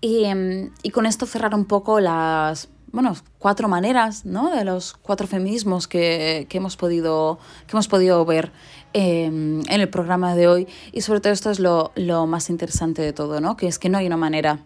Y, 0.01 0.25
em, 0.25 0.71
y 0.83 0.91
con 0.91 1.07
esto 1.07 1.27
cerrar 1.27 1.55
un 1.55 1.67
poco 1.67 2.01
las 2.01 2.69
bueno, 2.95 3.17
cuatro 3.41 3.67
maneras, 3.67 4.25
¿no? 4.25 4.51
De 4.51 4.65
los 4.65 4.93
cuatro 4.95 5.27
feminismos 5.27 5.89
que, 5.89 6.47
que 6.49 6.59
hemos, 6.59 6.77
podido, 6.77 7.41
que 7.67 7.73
hemos 7.73 7.89
podido 7.89 8.25
ver 8.25 8.53
eh, 8.93 9.25
en 9.25 9.65
el 9.69 9.89
programa 9.89 10.37
de 10.37 10.47
hoy. 10.47 10.69
Y 10.93 11.01
sobre 11.01 11.21
todo 11.21 11.33
esto 11.33 11.51
es 11.51 11.59
lo, 11.59 11.91
lo 11.97 12.29
más 12.29 12.51
interesante 12.51 13.03
de 13.03 13.13
todo, 13.13 13.41
¿no? 13.41 13.57
Que 13.57 13.67
es 13.67 13.81
que 13.81 13.89
no 13.89 13.99
hay 13.99 14.07
una 14.07 14.17
manera 14.17 14.61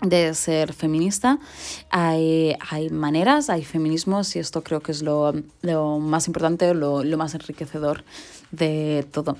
de 0.00 0.34
ser 0.34 0.72
feminista. 0.72 1.38
Hay, 1.90 2.56
hay 2.70 2.90
maneras, 2.90 3.50
hay 3.50 3.64
feminismos 3.64 4.34
y 4.36 4.38
esto 4.38 4.62
creo 4.62 4.80
que 4.80 4.92
es 4.92 5.02
lo, 5.02 5.34
lo 5.62 5.98
más 5.98 6.26
importante, 6.26 6.72
lo, 6.74 7.04
lo 7.04 7.16
más 7.16 7.34
enriquecedor 7.34 8.04
de 8.50 9.06
todo. 9.12 9.36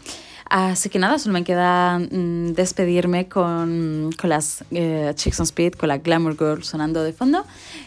Así 0.51 0.89
que 0.89 0.99
nada, 0.99 1.19
solo 1.21 1.35
me 1.35 1.45
queda 1.45 1.99
mm, 2.01 2.55
despedirme 2.55 3.29
con, 3.29 4.11
con 4.21 4.31
las 4.31 4.65
eh, 4.73 5.13
Chicks 5.15 5.39
on 5.39 5.47
Speed, 5.47 5.75
con 5.75 5.89
la 5.89 5.99
Glamour 5.99 6.37
Girl 6.37 6.65
sonando 6.65 7.05
de 7.05 7.13
fondo. 7.13 7.45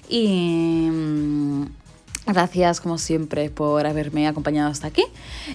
Y 0.07 0.87
mm, 0.89 1.65
gracias, 2.27 2.79
como 2.79 2.97
siempre, 2.97 3.49
por 3.49 3.85
haberme 3.85 4.29
acompañado 4.29 4.71
hasta 4.71 4.87
aquí. 4.87 5.03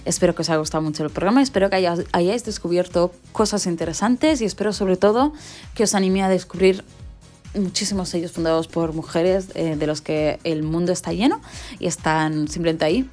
Espero 0.05 0.35
que 0.35 0.43
os 0.43 0.49
haya 0.51 0.59
gustado 0.59 0.83
mucho 0.83 1.03
el 1.03 1.09
programa. 1.09 1.41
Espero 1.41 1.71
que 1.71 1.77
hayáis 2.11 2.45
descubierto 2.45 3.11
cosas 3.31 3.65
interesantes 3.65 4.39
y 4.41 4.45
espero, 4.45 4.71
sobre 4.71 4.95
todo, 4.95 5.33
que 5.73 5.85
os 5.85 5.95
anime 5.95 6.21
a 6.21 6.29
descubrir 6.29 6.83
muchísimos 7.55 8.09
sellos 8.09 8.31
fundados 8.31 8.67
por 8.67 8.93
mujeres 8.93 9.47
eh, 9.55 9.75
de 9.75 9.87
los 9.87 10.01
que 10.01 10.39
el 10.43 10.63
mundo 10.63 10.91
está 10.91 11.13
lleno 11.13 11.41
y 11.79 11.87
están 11.87 12.47
simplemente 12.47 12.85
ahí 12.85 13.09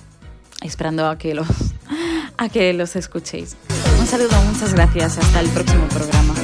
esperando 0.63 1.09
a 1.09 1.19
que 1.19 1.35
los 1.35 1.47
a 2.39 2.49
que 2.49 2.73
los 2.73 2.97
escuchéis. 2.97 3.57
Un 3.99 4.07
saludo, 4.07 4.41
muchas 4.43 4.75
gracias. 4.75 5.19
Hasta 5.19 5.41
el 5.41 5.49
próximo 5.49 5.87
programa. 5.89 6.35